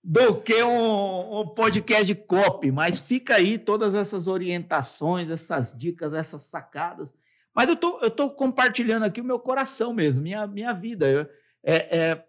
do 0.00 0.40
que 0.40 0.62
um, 0.62 1.40
um, 1.40 1.48
podcast 1.48 2.04
de 2.04 2.14
copy, 2.14 2.70
mas 2.70 3.00
fica 3.00 3.34
aí 3.34 3.58
todas 3.58 3.92
essas 3.92 4.28
orientações, 4.28 5.28
essas 5.28 5.76
dicas, 5.76 6.14
essas 6.14 6.44
sacadas. 6.44 7.08
Mas 7.52 7.68
eu 7.68 7.74
tô, 7.74 7.98
eu 7.98 8.12
tô 8.12 8.30
compartilhando 8.30 9.02
aqui 9.02 9.20
o 9.20 9.24
meu 9.24 9.40
coração 9.40 9.92
mesmo, 9.92 10.22
minha, 10.22 10.46
minha 10.46 10.72
vida. 10.72 11.10
Eu, 11.10 11.28
é, 11.64 11.98
é, 11.98 12.24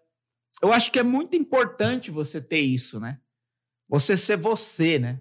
eu 0.60 0.72
acho 0.72 0.90
que 0.90 0.98
é 0.98 1.04
muito 1.04 1.36
importante 1.36 2.10
você 2.10 2.40
ter 2.40 2.58
isso, 2.58 2.98
né? 2.98 3.20
Você 3.88 4.16
ser 4.16 4.36
você, 4.36 4.98
né? 4.98 5.20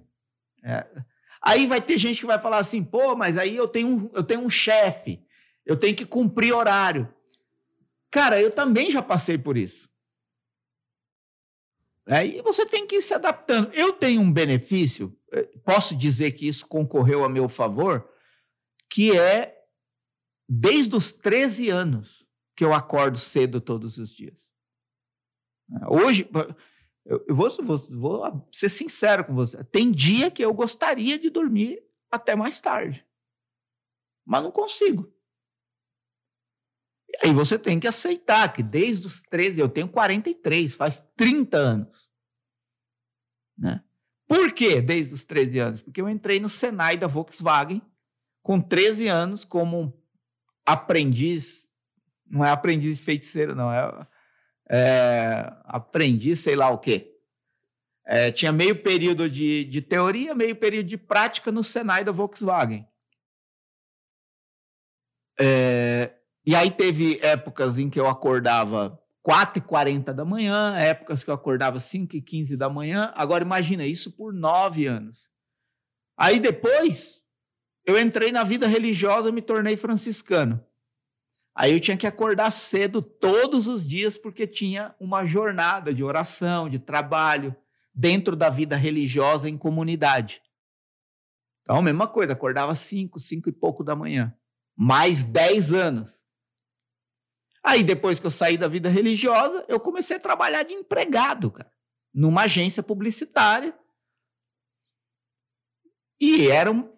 É. 0.63 0.87
Aí 1.39 1.67
vai 1.67 1.79
ter 1.79 1.99
gente 1.99 2.21
que 2.21 2.25
vai 2.25 2.39
falar 2.39 2.57
assim, 2.57 2.83
pô, 2.83 3.15
mas 3.15 3.37
aí 3.37 3.55
eu 3.55 3.67
tenho 3.67 4.09
eu 4.15 4.23
tenho 4.23 4.41
um 4.41 4.49
chefe, 4.49 5.23
eu 5.65 5.77
tenho 5.77 5.95
que 5.95 6.05
cumprir 6.05 6.53
horário. 6.53 7.13
Cara, 8.11 8.39
eu 8.41 8.51
também 8.51 8.91
já 8.91 9.01
passei 9.01 9.37
por 9.37 9.57
isso. 9.57 9.89
Aí 12.07 12.39
você 12.43 12.65
tem 12.65 12.85
que 12.85 12.97
ir 12.97 13.01
se 13.01 13.13
adaptando. 13.13 13.73
Eu 13.73 13.93
tenho 13.93 14.21
um 14.21 14.31
benefício, 14.31 15.17
eh, 15.31 15.49
posso 15.65 15.95
dizer 15.95 16.33
que 16.33 16.47
isso 16.47 16.67
concorreu 16.67 17.23
a 17.23 17.29
meu 17.29 17.49
favor, 17.49 18.07
que 18.89 19.17
é 19.17 19.57
desde 20.47 20.95
os 20.95 21.11
13 21.11 21.69
anos 21.69 22.25
que 22.55 22.63
eu 22.63 22.73
acordo 22.73 23.17
cedo 23.17 23.59
todos 23.59 23.97
os 23.97 24.11
dias. 24.11 24.45
Hoje, 25.89 26.29
eu 27.05 27.35
vou, 27.35 27.49
vou, 27.49 27.77
vou 27.77 28.49
ser 28.51 28.69
sincero 28.69 29.25
com 29.25 29.33
você, 29.33 29.63
tem 29.63 29.91
dia 29.91 30.29
que 30.29 30.45
eu 30.45 30.53
gostaria 30.53 31.17
de 31.17 31.31
dormir 31.31 31.83
até 32.11 32.35
mais 32.35 32.61
tarde, 32.61 33.05
mas 34.23 34.43
não 34.43 34.51
consigo. 34.51 35.11
E 37.23 37.27
aí 37.27 37.33
você 37.33 37.57
tem 37.57 37.79
que 37.79 37.87
aceitar 37.87 38.51
que 38.51 38.61
desde 38.61 39.07
os 39.07 39.21
13, 39.21 39.59
eu 39.59 39.69
tenho 39.69 39.87
43, 39.87 40.75
faz 40.75 41.03
30 41.15 41.57
anos. 41.57 42.09
Né? 43.57 43.81
Por 44.27 44.51
quê 44.53 44.81
desde 44.81 45.13
os 45.13 45.23
13 45.23 45.59
anos? 45.59 45.81
Porque 45.81 46.01
eu 46.01 46.09
entrei 46.09 46.39
no 46.39 46.49
Senai 46.49 46.97
da 46.97 47.07
Volkswagen 47.07 47.81
com 48.41 48.59
13 48.59 49.07
anos 49.07 49.43
como 49.43 49.93
aprendiz, 50.65 51.69
não 52.25 52.43
é 52.43 52.49
aprendiz 52.49 52.99
feiticeiro, 52.99 53.55
não, 53.55 53.71
é, 53.71 54.07
é 54.69 55.53
aprendiz 55.63 56.39
sei 56.39 56.55
lá 56.55 56.69
o 56.69 56.79
quê. 56.79 57.11
É, 58.07 58.31
tinha 58.31 58.51
meio 58.51 58.81
período 58.83 59.29
de, 59.29 59.63
de 59.65 59.81
teoria, 59.81 60.35
meio 60.35 60.55
período 60.55 60.85
de 60.85 60.97
prática 60.97 61.51
no 61.51 61.63
Senai 61.63 62.03
da 62.03 62.11
Volkswagen. 62.11 62.87
É, 65.39 66.14
e 66.45 66.55
aí 66.55 66.69
teve 66.69 67.19
épocas 67.21 67.77
em 67.77 67.89
que 67.89 67.99
eu 67.99 68.07
acordava 68.07 68.99
4h40 69.27 70.13
da 70.13 70.23
manhã, 70.23 70.75
épocas 70.77 71.23
que 71.23 71.29
eu 71.29 71.33
acordava 71.33 71.79
5h15 71.79 72.55
da 72.55 72.69
manhã. 72.69 73.11
Agora 73.15 73.43
imagina 73.43 73.85
isso 73.85 74.11
por 74.11 74.31
nove 74.31 74.85
anos. 74.85 75.27
Aí 76.15 76.39
depois 76.39 77.23
eu 77.83 77.99
entrei 77.99 78.31
na 78.31 78.43
vida 78.43 78.67
religiosa 78.67 79.29
e 79.29 79.31
me 79.31 79.41
tornei 79.41 79.75
franciscano. 79.75 80.63
Aí 81.55 81.71
eu 81.73 81.79
tinha 81.79 81.97
que 81.97 82.05
acordar 82.05 82.51
cedo 82.51 83.01
todos 83.01 83.65
os 83.65 83.87
dias 83.87 84.17
porque 84.17 84.45
tinha 84.45 84.93
uma 84.99 85.25
jornada 85.25 85.93
de 85.93 86.03
oração, 86.03 86.69
de 86.69 86.77
trabalho 86.77 87.55
dentro 87.93 88.35
da 88.35 88.49
vida 88.49 88.75
religiosa 88.75 89.49
em 89.49 89.57
comunidade. 89.57 90.41
Então, 91.61 91.81
mesma 91.81 92.07
coisa, 92.07 92.33
acordava 92.33 92.75
5, 92.75 93.19
5 93.19 93.49
e 93.49 93.51
pouco 93.51 93.83
da 93.83 93.95
manhã. 93.95 94.35
Mais 94.75 95.23
10 95.23 95.73
anos. 95.73 96.24
Aí, 97.65 97.83
depois 97.83 98.19
que 98.19 98.25
eu 98.27 98.31
saí 98.31 98.57
da 98.57 98.67
vida 98.67 98.89
religiosa, 98.89 99.65
eu 99.67 99.79
comecei 99.79 100.17
a 100.17 100.19
trabalhar 100.19 100.61
de 100.61 100.75
empregado, 100.75 101.49
cara, 101.49 101.71
numa 102.13 102.43
agência 102.43 102.83
publicitária. 102.83 103.75
E 106.21 106.47
era 106.47 106.71
um, 106.71 106.95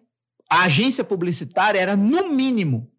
a 0.50 0.64
agência 0.64 1.02
publicitária 1.02 1.80
era, 1.80 1.96
no 1.96 2.28
mínimo, 2.28 2.92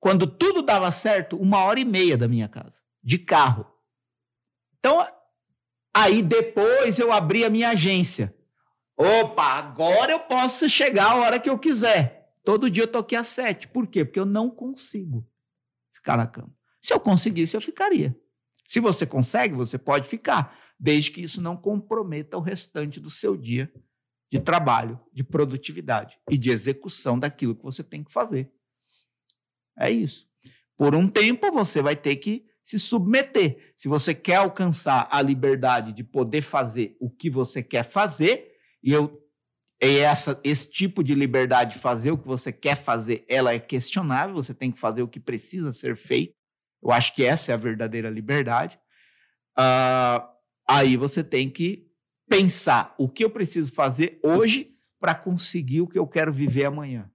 quando 0.00 0.26
tudo 0.26 0.62
dava 0.62 0.90
certo, 0.90 1.36
uma 1.36 1.62
hora 1.62 1.78
e 1.78 1.84
meia 1.84 2.16
da 2.16 2.26
minha 2.26 2.48
casa, 2.48 2.80
de 3.00 3.18
carro. 3.18 3.72
Então, 4.80 5.06
aí 5.94 6.22
depois 6.22 6.98
eu 6.98 7.12
abri 7.12 7.44
a 7.44 7.50
minha 7.50 7.70
agência. 7.70 8.36
Opa, 8.96 9.44
agora 9.44 10.10
eu 10.10 10.20
posso 10.20 10.68
chegar 10.68 11.12
a 11.12 11.16
hora 11.16 11.38
que 11.38 11.48
eu 11.48 11.56
quiser. 11.56 12.34
Todo 12.42 12.68
dia 12.68 12.82
eu 12.82 12.90
tô 12.90 12.98
aqui 12.98 13.14
às 13.14 13.28
sete. 13.28 13.68
Por 13.68 13.86
quê? 13.86 14.04
Porque 14.04 14.18
eu 14.18 14.26
não 14.26 14.50
consigo 14.50 15.24
ficar 15.92 16.16
na 16.16 16.26
cama. 16.26 16.55
Se 16.86 16.92
eu 16.92 17.00
conseguisse, 17.00 17.56
eu 17.56 17.60
ficaria. 17.60 18.16
Se 18.64 18.78
você 18.78 19.04
consegue, 19.04 19.56
você 19.56 19.76
pode 19.76 20.08
ficar, 20.08 20.56
desde 20.78 21.10
que 21.10 21.20
isso 21.20 21.42
não 21.42 21.56
comprometa 21.56 22.36
o 22.36 22.40
restante 22.40 23.00
do 23.00 23.10
seu 23.10 23.36
dia 23.36 23.68
de 24.30 24.38
trabalho, 24.38 25.00
de 25.12 25.24
produtividade 25.24 26.16
e 26.30 26.38
de 26.38 26.52
execução 26.52 27.18
daquilo 27.18 27.56
que 27.56 27.64
você 27.64 27.82
tem 27.82 28.04
que 28.04 28.12
fazer. 28.12 28.52
É 29.76 29.90
isso. 29.90 30.28
Por 30.76 30.94
um 30.94 31.08
tempo, 31.08 31.50
você 31.50 31.82
vai 31.82 31.96
ter 31.96 32.14
que 32.14 32.46
se 32.62 32.78
submeter. 32.78 33.74
Se 33.76 33.88
você 33.88 34.14
quer 34.14 34.36
alcançar 34.36 35.08
a 35.10 35.20
liberdade 35.20 35.92
de 35.92 36.04
poder 36.04 36.42
fazer 36.42 36.96
o 37.00 37.10
que 37.10 37.28
você 37.28 37.64
quer 37.64 37.82
fazer, 37.82 38.52
e 38.80 38.92
eu 38.92 39.20
e 39.82 39.98
essa, 39.98 40.40
esse 40.44 40.70
tipo 40.70 41.02
de 41.02 41.16
liberdade 41.16 41.74
de 41.74 41.80
fazer 41.80 42.12
o 42.12 42.18
que 42.18 42.28
você 42.28 42.52
quer 42.52 42.76
fazer, 42.76 43.24
ela 43.28 43.52
é 43.52 43.58
questionável, 43.58 44.36
você 44.36 44.54
tem 44.54 44.70
que 44.70 44.78
fazer 44.78 45.02
o 45.02 45.08
que 45.08 45.18
precisa 45.18 45.72
ser 45.72 45.96
feito. 45.96 46.45
Eu 46.82 46.90
acho 46.90 47.14
que 47.14 47.24
essa 47.24 47.52
é 47.52 47.54
a 47.54 47.58
verdadeira 47.58 48.08
liberdade. 48.10 48.78
Uh, 49.58 50.26
aí 50.68 50.96
você 50.96 51.24
tem 51.24 51.48
que 51.48 51.90
pensar 52.28 52.94
o 52.98 53.08
que 53.08 53.24
eu 53.24 53.30
preciso 53.30 53.72
fazer 53.72 54.20
hoje 54.22 54.76
para 54.98 55.14
conseguir 55.14 55.80
o 55.80 55.88
que 55.88 55.98
eu 55.98 56.06
quero 56.06 56.32
viver 56.32 56.64
amanhã. 56.64 57.10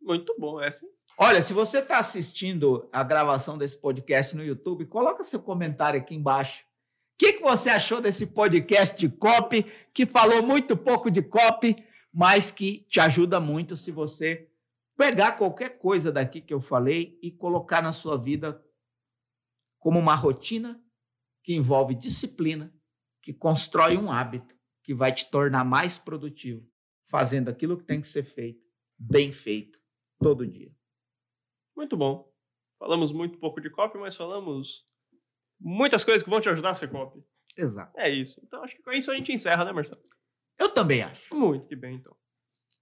Muito 0.00 0.34
bom, 0.38 0.60
essa. 0.60 0.86
Olha, 1.16 1.42
se 1.42 1.52
você 1.52 1.78
está 1.78 1.98
assistindo 1.98 2.88
a 2.92 3.02
gravação 3.02 3.58
desse 3.58 3.76
podcast 3.76 4.36
no 4.36 4.44
YouTube, 4.44 4.86
coloca 4.86 5.24
seu 5.24 5.40
comentário 5.40 5.98
aqui 5.98 6.14
embaixo. 6.14 6.62
O 6.62 7.18
que, 7.18 7.34
que 7.34 7.42
você 7.42 7.68
achou 7.70 8.00
desse 8.00 8.26
podcast 8.26 8.96
de 8.96 9.08
copy, 9.08 9.66
que 9.92 10.06
falou 10.06 10.42
muito 10.42 10.76
pouco 10.76 11.10
de 11.10 11.20
copy, 11.20 11.74
mas 12.12 12.52
que 12.52 12.86
te 12.88 13.00
ajuda 13.00 13.40
muito 13.40 13.76
se 13.76 13.90
você 13.90 14.48
pegar 14.96 15.32
qualquer 15.32 15.78
coisa 15.78 16.12
daqui 16.12 16.40
que 16.40 16.54
eu 16.54 16.60
falei 16.60 17.18
e 17.20 17.30
colocar 17.32 17.82
na 17.82 17.92
sua 17.92 18.16
vida 18.16 18.62
como 19.88 20.00
uma 20.00 20.14
rotina 20.14 20.78
que 21.42 21.54
envolve 21.54 21.94
disciplina, 21.94 22.70
que 23.22 23.32
constrói 23.32 23.96
um 23.96 24.12
hábito 24.12 24.54
que 24.84 24.92
vai 24.92 25.10
te 25.10 25.30
tornar 25.30 25.64
mais 25.64 25.98
produtivo, 25.98 26.70
fazendo 27.08 27.48
aquilo 27.48 27.74
que 27.74 27.84
tem 27.84 27.98
que 27.98 28.06
ser 28.06 28.22
feito, 28.22 28.62
bem 28.98 29.32
feito, 29.32 29.80
todo 30.20 30.46
dia. 30.46 30.70
Muito 31.74 31.96
bom. 31.96 32.30
Falamos 32.78 33.12
muito 33.12 33.38
pouco 33.38 33.62
de 33.62 33.70
copy, 33.70 33.96
mas 33.96 34.14
falamos 34.14 34.86
muitas 35.58 36.04
coisas 36.04 36.22
que 36.22 36.28
vão 36.28 36.38
te 36.38 36.50
ajudar 36.50 36.72
a 36.72 36.74
ser 36.74 36.90
copy. 36.90 37.24
Exato. 37.56 37.98
É 37.98 38.10
isso. 38.10 38.42
Então 38.44 38.62
acho 38.62 38.76
que 38.76 38.82
com 38.82 38.92
isso 38.92 39.10
a 39.10 39.14
gente 39.14 39.32
encerra, 39.32 39.64
né, 39.64 39.72
Marcelo? 39.72 40.02
Eu 40.58 40.68
também 40.68 41.00
acho. 41.00 41.34
Muito 41.34 41.66
que 41.66 41.74
bem, 41.74 41.94
então. 41.94 42.14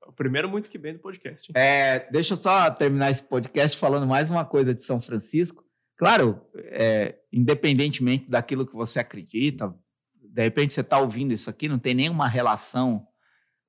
O 0.09 0.13
primeiro 0.13 0.49
muito 0.49 0.69
que 0.69 0.77
bem 0.77 0.95
do 0.95 0.99
podcast. 0.99 1.53
É, 1.57 2.11
deixa 2.11 2.35
eu 2.35 2.37
só 2.37 2.69
terminar 2.69 3.13
esse 3.13 3.23
podcast 3.23 3.79
falando 3.79 4.09
mais 4.09 4.29
uma 4.29 4.45
coisa 4.45 4.75
de 4.75 4.83
São 4.83 5.01
Francisco 5.01 5.66
Claro, 5.97 6.41
é, 6.55 7.19
independentemente 7.33 8.29
daquilo 8.29 8.67
que 8.67 8.75
você 8.75 8.99
acredita, 8.99 9.75
de 10.15 10.43
repente 10.43 10.73
você 10.73 10.83
está 10.83 10.99
ouvindo 10.99 11.33
isso 11.33 11.49
aqui, 11.49 11.69
não 11.69 11.79
tem 11.79 11.95
nenhuma 11.95 12.29
relação 12.29 13.07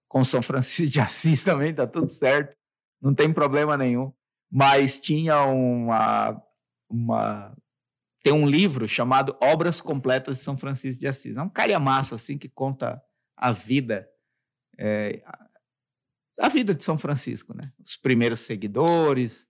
com 0.08 0.24
São 0.24 0.42
Francisco 0.42 0.92
de 0.92 1.00
Assis 1.00 1.44
também, 1.44 1.74
tá 1.74 1.88
tudo 1.88 2.10
certo, 2.10 2.56
não 3.02 3.14
tem 3.14 3.32
problema 3.32 3.78
nenhum. 3.78 4.12
Mas 4.50 5.00
tinha 5.00 5.44
uma, 5.44 6.42
uma 6.90 7.56
tem 8.24 8.34
um 8.34 8.48
livro 8.48 8.88
chamado 8.88 9.38
Obras 9.42 9.80
Completas 9.82 10.38
de 10.38 10.44
São 10.44 10.58
Francisco 10.58 11.00
de 11.00 11.08
Assis. 11.08 11.36
É 11.36 11.42
um 11.42 11.80
massa 11.80 12.16
assim 12.16 12.38
que 12.38 12.50
conta 12.50 13.02
a 13.36 13.52
vida 13.52 14.08
é, 14.80 15.22
a 16.40 16.50
vida 16.50 16.74
de 16.74 16.84
São 16.84 16.98
Francisco, 16.98 17.54
né? 17.56 17.72
Os 17.84 17.98
primeiros 17.98 18.42
seguidores 18.42 19.46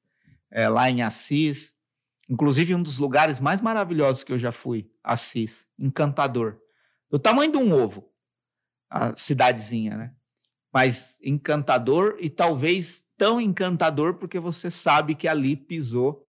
é, 0.49 0.69
lá 0.69 0.89
em 0.89 1.01
Assis, 1.01 1.73
inclusive 2.29 2.75
um 2.75 2.81
dos 2.81 2.97
lugares 2.97 3.39
mais 3.39 3.61
maravilhosos 3.61 4.23
que 4.23 4.31
eu 4.31 4.39
já 4.39 4.51
fui, 4.51 4.89
Assis, 5.03 5.65
encantador, 5.77 6.57
do 7.09 7.17
tamanho 7.17 7.51
de 7.51 7.57
um 7.57 7.73
ovo, 7.73 8.09
a 8.89 9.15
cidadezinha, 9.15 9.95
né? 9.95 10.13
Mas 10.73 11.17
encantador 11.23 12.17
e 12.19 12.29
talvez 12.29 13.03
tão 13.17 13.39
encantador 13.41 14.15
porque 14.15 14.39
você 14.39 14.69
sabe 14.69 15.15
que 15.15 15.27
ali 15.27 15.55
pisou 15.55 16.27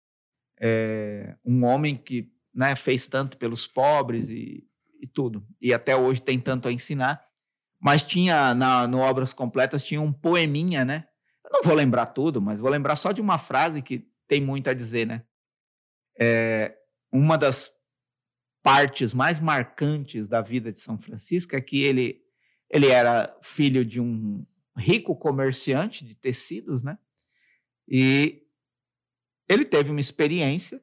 é, 0.60 1.36
um 1.44 1.64
homem 1.64 1.96
que 1.96 2.32
né, 2.54 2.76
fez 2.76 3.06
tanto 3.06 3.36
pelos 3.36 3.66
pobres 3.66 4.28
e, 4.28 4.64
e, 5.00 5.06
tudo. 5.06 5.46
E 5.60 5.72
até 5.72 5.96
hoje 5.96 6.20
tem 6.20 6.38
tanto 6.38 6.68
a 6.68 6.72
ensinar. 6.72 7.24
Mas 7.80 8.02
tinha, 8.02 8.54
na, 8.54 8.86
no 8.86 8.98
Obras 8.98 9.32
Completas, 9.32 9.84
tinha 9.84 10.00
um 10.00 10.12
poeminha, 10.12 10.84
né? 10.84 11.06
Eu 11.44 11.50
não 11.52 11.62
vou 11.62 11.74
lembrar 11.74 12.06
tudo, 12.06 12.40
mas 12.40 12.60
vou 12.60 12.70
lembrar 12.70 12.96
só 12.96 13.12
de 13.12 13.20
uma 13.20 13.36
frase 13.36 13.82
que 13.82 14.08
tem 14.26 14.40
muito 14.40 14.70
a 14.70 14.74
dizer, 14.74 15.06
né? 15.06 15.22
É, 16.18 16.76
uma 17.12 17.36
das 17.36 17.72
partes 18.62 19.12
mais 19.12 19.38
marcantes 19.38 20.26
da 20.26 20.40
vida 20.40 20.72
de 20.72 20.80
São 20.80 20.98
Francisco 20.98 21.54
é 21.54 21.60
que 21.60 21.82
ele, 21.82 22.22
ele 22.70 22.88
era 22.88 23.36
filho 23.42 23.84
de 23.84 24.00
um 24.00 24.44
rico 24.76 25.14
comerciante 25.14 26.04
de 26.04 26.14
tecidos, 26.14 26.82
né? 26.82 26.98
E 27.86 28.42
ele 29.48 29.64
teve 29.64 29.90
uma 29.90 30.00
experiência 30.00 30.82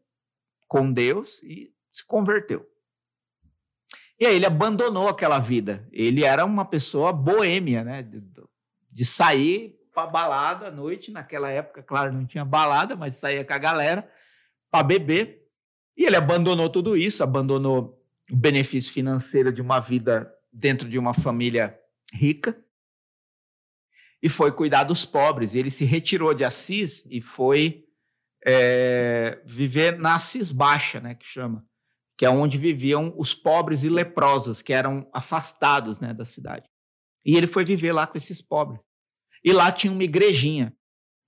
com 0.67 0.91
Deus 0.91 1.41
e 1.41 1.73
se 1.91 2.05
converteu. 2.05 2.69
E 4.19 4.25
aí 4.25 4.35
ele 4.35 4.45
abandonou 4.45 5.09
aquela 5.09 5.39
vida. 5.39 5.87
Ele 5.91 6.23
era 6.23 6.45
uma 6.45 6.63
pessoa 6.63 7.11
boêmia, 7.11 7.83
né? 7.83 8.03
De, 8.03 8.21
de 8.91 9.03
sair 9.03 9.75
para 9.91 10.05
balada 10.05 10.67
à 10.67 10.71
noite. 10.71 11.11
Naquela 11.11 11.49
época, 11.49 11.81
claro, 11.81 12.13
não 12.13 12.25
tinha 12.25 12.45
balada, 12.45 12.95
mas 12.95 13.15
saía 13.15 13.43
com 13.43 13.53
a 13.53 13.57
galera 13.57 14.07
para 14.71 14.83
beber. 14.83 15.45
E 15.97 16.05
ele 16.05 16.15
abandonou 16.15 16.69
tudo 16.69 16.95
isso, 16.95 17.21
abandonou 17.21 18.01
o 18.31 18.35
benefício 18.35 18.93
financeiro 18.93 19.51
de 19.51 19.61
uma 19.61 19.79
vida 19.79 20.33
dentro 20.51 20.87
de 20.87 20.97
uma 20.97 21.13
família 21.13 21.77
rica 22.13 22.57
e 24.21 24.29
foi 24.29 24.51
cuidar 24.51 24.83
dos 24.83 25.05
pobres. 25.05 25.53
Ele 25.53 25.69
se 25.69 25.83
retirou 25.83 26.33
de 26.33 26.43
Assis 26.43 27.03
e 27.09 27.21
foi 27.21 27.85
é, 28.45 29.41
viver 29.45 29.97
na 29.97 30.15
Assis 30.15 30.51
Baixa, 30.51 30.99
né, 30.99 31.15
que 31.15 31.25
chama, 31.25 31.65
que 32.17 32.25
é 32.25 32.29
onde 32.29 32.57
viviam 32.57 33.13
os 33.17 33.33
pobres 33.33 33.83
e 33.83 33.89
leprosos, 33.89 34.61
que 34.61 34.73
eram 34.73 35.09
afastados 35.13 35.99
né, 35.99 36.13
da 36.13 36.25
cidade. 36.25 36.69
E 37.25 37.35
ele 37.35 37.47
foi 37.47 37.65
viver 37.65 37.91
lá 37.91 38.07
com 38.07 38.17
esses 38.17 38.41
pobres. 38.41 38.81
E 39.43 39.51
lá 39.51 39.71
tinha 39.71 39.91
uma 39.91 40.03
igrejinha 40.03 40.75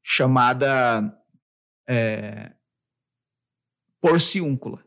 chamada 0.03 1.17
é, 1.87 2.53
Porciúncula. 4.03 4.85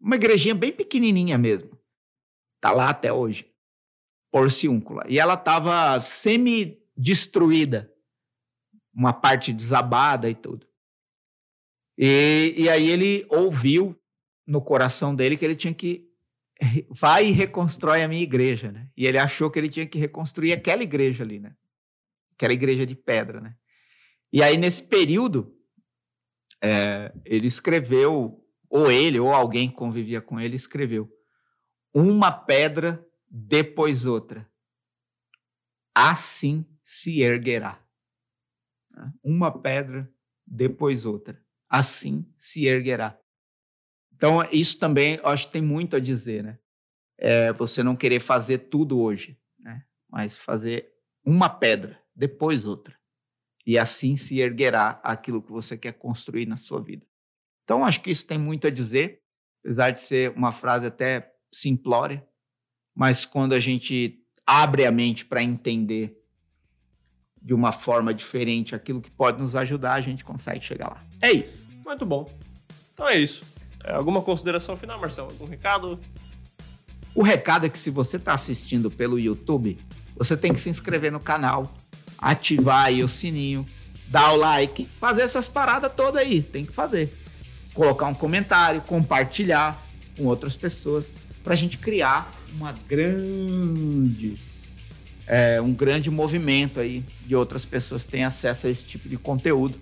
Uma 0.00 0.16
igrejinha 0.16 0.54
bem 0.54 0.72
pequenininha 0.72 1.36
mesmo. 1.36 1.78
Está 2.56 2.72
lá 2.72 2.88
até 2.88 3.12
hoje. 3.12 3.46
Porciúncula. 4.32 5.04
E 5.06 5.18
ela 5.18 5.34
estava 5.34 6.00
semi-destruída. 6.00 7.92
Uma 8.94 9.12
parte 9.12 9.52
desabada 9.52 10.30
e 10.30 10.34
tudo. 10.34 10.66
E, 11.98 12.54
e 12.56 12.70
aí 12.70 12.88
ele 12.88 13.26
ouviu 13.28 13.94
no 14.46 14.62
coração 14.62 15.14
dele 15.14 15.36
que 15.36 15.44
ele 15.44 15.56
tinha 15.56 15.74
que 15.74 16.10
vai 16.88 17.26
e 17.26 17.32
reconstrói 17.32 18.02
a 18.02 18.08
minha 18.08 18.22
igreja, 18.22 18.72
né? 18.72 18.88
E 18.96 19.06
ele 19.06 19.18
achou 19.18 19.50
que 19.50 19.58
ele 19.58 19.68
tinha 19.68 19.86
que 19.86 19.98
reconstruir 19.98 20.54
aquela 20.54 20.82
igreja 20.82 21.22
ali, 21.22 21.38
né? 21.38 21.54
Aquela 22.32 22.54
igreja 22.54 22.86
de 22.86 22.94
pedra, 22.94 23.42
né? 23.42 23.54
E 24.32 24.42
aí 24.42 24.56
nesse 24.56 24.84
período 24.84 25.54
é, 26.62 27.12
ele 27.26 27.46
escreveu 27.46 28.40
ou 28.74 28.90
ele 28.90 29.20
ou 29.20 29.32
alguém 29.32 29.70
que 29.70 29.76
convivia 29.76 30.20
com 30.20 30.40
ele 30.40 30.56
escreveu 30.56 31.08
uma 31.94 32.32
pedra 32.32 33.06
depois 33.30 34.04
outra, 34.04 34.50
assim 35.94 36.66
se 36.82 37.20
erguerá. 37.20 37.80
Uma 39.22 39.56
pedra 39.56 40.12
depois 40.44 41.06
outra 41.06 41.40
assim 41.68 42.28
se 42.36 42.66
erguerá. 42.66 43.16
Então, 44.12 44.42
isso 44.52 44.78
também 44.78 45.20
acho 45.22 45.46
que 45.46 45.52
tem 45.52 45.62
muito 45.62 45.94
a 45.94 46.00
dizer, 46.00 46.42
né? 46.42 46.58
É 47.16 47.52
você 47.52 47.82
não 47.82 47.94
querer 47.94 48.20
fazer 48.20 48.58
tudo 48.58 49.00
hoje, 49.00 49.40
né? 49.58 49.84
Mas 50.08 50.36
fazer 50.36 50.92
uma 51.24 51.48
pedra, 51.48 52.00
depois 52.14 52.64
outra. 52.64 52.96
E 53.64 53.78
assim 53.78 54.16
se 54.16 54.40
erguerá 54.40 55.00
aquilo 55.02 55.42
que 55.42 55.50
você 55.50 55.76
quer 55.76 55.92
construir 55.92 56.46
na 56.46 56.56
sua 56.56 56.80
vida. 56.80 57.06
Então, 57.64 57.84
acho 57.84 58.00
que 58.00 58.10
isso 58.10 58.26
tem 58.26 58.38
muito 58.38 58.66
a 58.66 58.70
dizer, 58.70 59.20
apesar 59.64 59.90
de 59.90 60.00
ser 60.00 60.32
uma 60.36 60.52
frase 60.52 60.86
até 60.86 61.32
simplória, 61.52 62.24
mas 62.94 63.24
quando 63.24 63.54
a 63.54 63.60
gente 63.60 64.20
abre 64.46 64.84
a 64.86 64.92
mente 64.92 65.24
para 65.24 65.42
entender 65.42 66.16
de 67.40 67.52
uma 67.52 67.72
forma 67.72 68.14
diferente 68.14 68.74
aquilo 68.74 69.00
que 69.00 69.10
pode 69.10 69.40
nos 69.40 69.54
ajudar, 69.54 69.94
a 69.94 70.00
gente 70.00 70.24
consegue 70.24 70.64
chegar 70.64 70.88
lá. 70.88 71.04
É 71.20 71.32
isso. 71.32 71.64
Muito 71.84 72.06
bom. 72.06 72.30
Então 72.94 73.08
é 73.08 73.18
isso. 73.18 73.44
É, 73.82 73.92
alguma 73.92 74.22
consideração 74.22 74.76
final, 74.76 74.98
Marcelo? 74.98 75.28
Algum 75.30 75.46
recado? 75.46 76.00
O 77.14 77.22
recado 77.22 77.66
é 77.66 77.68
que 77.68 77.78
se 77.78 77.90
você 77.90 78.16
está 78.16 78.32
assistindo 78.32 78.90
pelo 78.90 79.18
YouTube, 79.18 79.78
você 80.16 80.36
tem 80.36 80.54
que 80.54 80.60
se 80.60 80.70
inscrever 80.70 81.12
no 81.12 81.20
canal, 81.20 81.72
ativar 82.18 82.86
aí 82.86 83.04
o 83.04 83.08
sininho, 83.08 83.66
dar 84.08 84.32
o 84.32 84.36
like, 84.36 84.86
fazer 84.98 85.22
essas 85.22 85.46
paradas 85.46 85.92
todas 85.94 86.22
aí, 86.22 86.42
tem 86.42 86.64
que 86.64 86.72
fazer. 86.72 87.12
Colocar 87.74 88.06
um 88.06 88.14
comentário, 88.14 88.80
compartilhar 88.82 89.84
com 90.16 90.24
outras 90.24 90.56
pessoas, 90.56 91.04
para 91.42 91.52
a 91.52 91.56
gente 91.56 91.76
criar 91.76 92.32
uma 92.56 92.72
grande, 92.72 94.36
é, 95.26 95.60
um 95.60 95.74
grande 95.74 96.10
movimento 96.10 96.80
aí 96.80 97.04
de 97.26 97.34
outras 97.34 97.66
pessoas 97.66 98.04
têm 98.04 98.24
acesso 98.24 98.66
a 98.66 98.70
esse 98.70 98.84
tipo 98.84 99.08
de 99.08 99.18
conteúdo. 99.18 99.78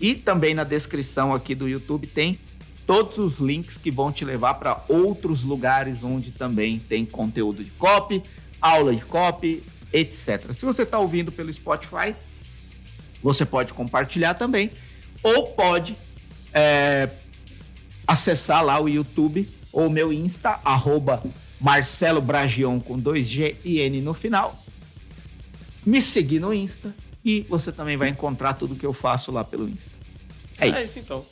E 0.00 0.14
também 0.14 0.54
na 0.54 0.64
descrição 0.64 1.32
aqui 1.32 1.54
do 1.54 1.68
YouTube 1.68 2.06
tem 2.06 2.38
todos 2.86 3.18
os 3.18 3.38
links 3.38 3.76
que 3.76 3.90
vão 3.90 4.12
te 4.12 4.24
levar 4.24 4.54
para 4.54 4.84
outros 4.88 5.42
lugares 5.42 6.02
onde 6.02 6.30
também 6.30 6.78
tem 6.78 7.04
conteúdo 7.04 7.62
de 7.62 7.70
copy, 7.72 8.22
aula 8.60 8.94
de 8.94 9.04
copy, 9.04 9.62
etc. 9.92 10.52
Se 10.52 10.64
você 10.64 10.82
está 10.82 10.98
ouvindo 10.98 11.32
pelo 11.32 11.52
Spotify, 11.52 12.14
você 13.22 13.44
pode 13.44 13.72
compartilhar 13.72 14.34
também, 14.34 14.70
ou 15.22 15.48
pode 15.48 15.96
é, 16.52 17.10
acessar 18.06 18.64
lá 18.64 18.80
o 18.80 18.88
YouTube 18.88 19.48
ou 19.72 19.90
meu 19.90 20.12
Insta, 20.12 20.60
arroba 20.64 21.22
Marcelo 21.60 22.20
Bragion 22.20 22.80
com 22.80 23.00
2G 23.00 23.56
e 23.64 23.80
N 23.80 24.00
no 24.00 24.14
final. 24.14 24.62
Me 25.84 26.00
seguir 26.00 26.40
no 26.40 26.52
Insta 26.52 26.94
e 27.24 27.42
você 27.42 27.72
também 27.72 27.96
vai 27.96 28.08
encontrar 28.08 28.54
tudo 28.54 28.76
que 28.76 28.86
eu 28.86 28.92
faço 28.92 29.32
lá 29.32 29.44
pelo 29.44 29.68
Insta. 29.68 29.94
É 30.58 30.68
isso. 30.68 30.76
É 30.76 30.84
isso 30.84 30.98
então. 30.98 31.26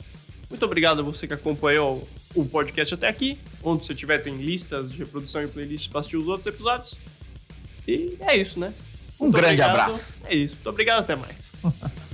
Muito 0.49 0.63
obrigado 0.63 0.99
a 0.99 1.03
você 1.03 1.27
que 1.27 1.33
acompanhou 1.33 2.07
o 2.35 2.45
podcast 2.45 2.93
até 2.93 3.07
aqui. 3.07 3.37
Onde 3.63 3.85
você 3.85 3.95
tiver, 3.95 4.19
tem 4.19 4.35
listas 4.35 4.91
de 4.91 4.97
reprodução 4.97 5.43
e 5.43 5.47
playlists 5.47 5.87
para 5.87 6.01
assistir 6.01 6.17
os 6.17 6.27
outros 6.27 6.45
episódios. 6.45 6.95
E 7.87 8.17
é 8.19 8.37
isso, 8.37 8.59
né? 8.59 8.73
Um 9.19 9.31
grande 9.31 9.61
obrigado. 9.61 9.69
abraço. 9.69 10.13
É 10.25 10.35
isso. 10.35 10.55
Muito 10.55 10.69
obrigado, 10.69 10.99
até 10.99 11.15
mais. 11.15 11.53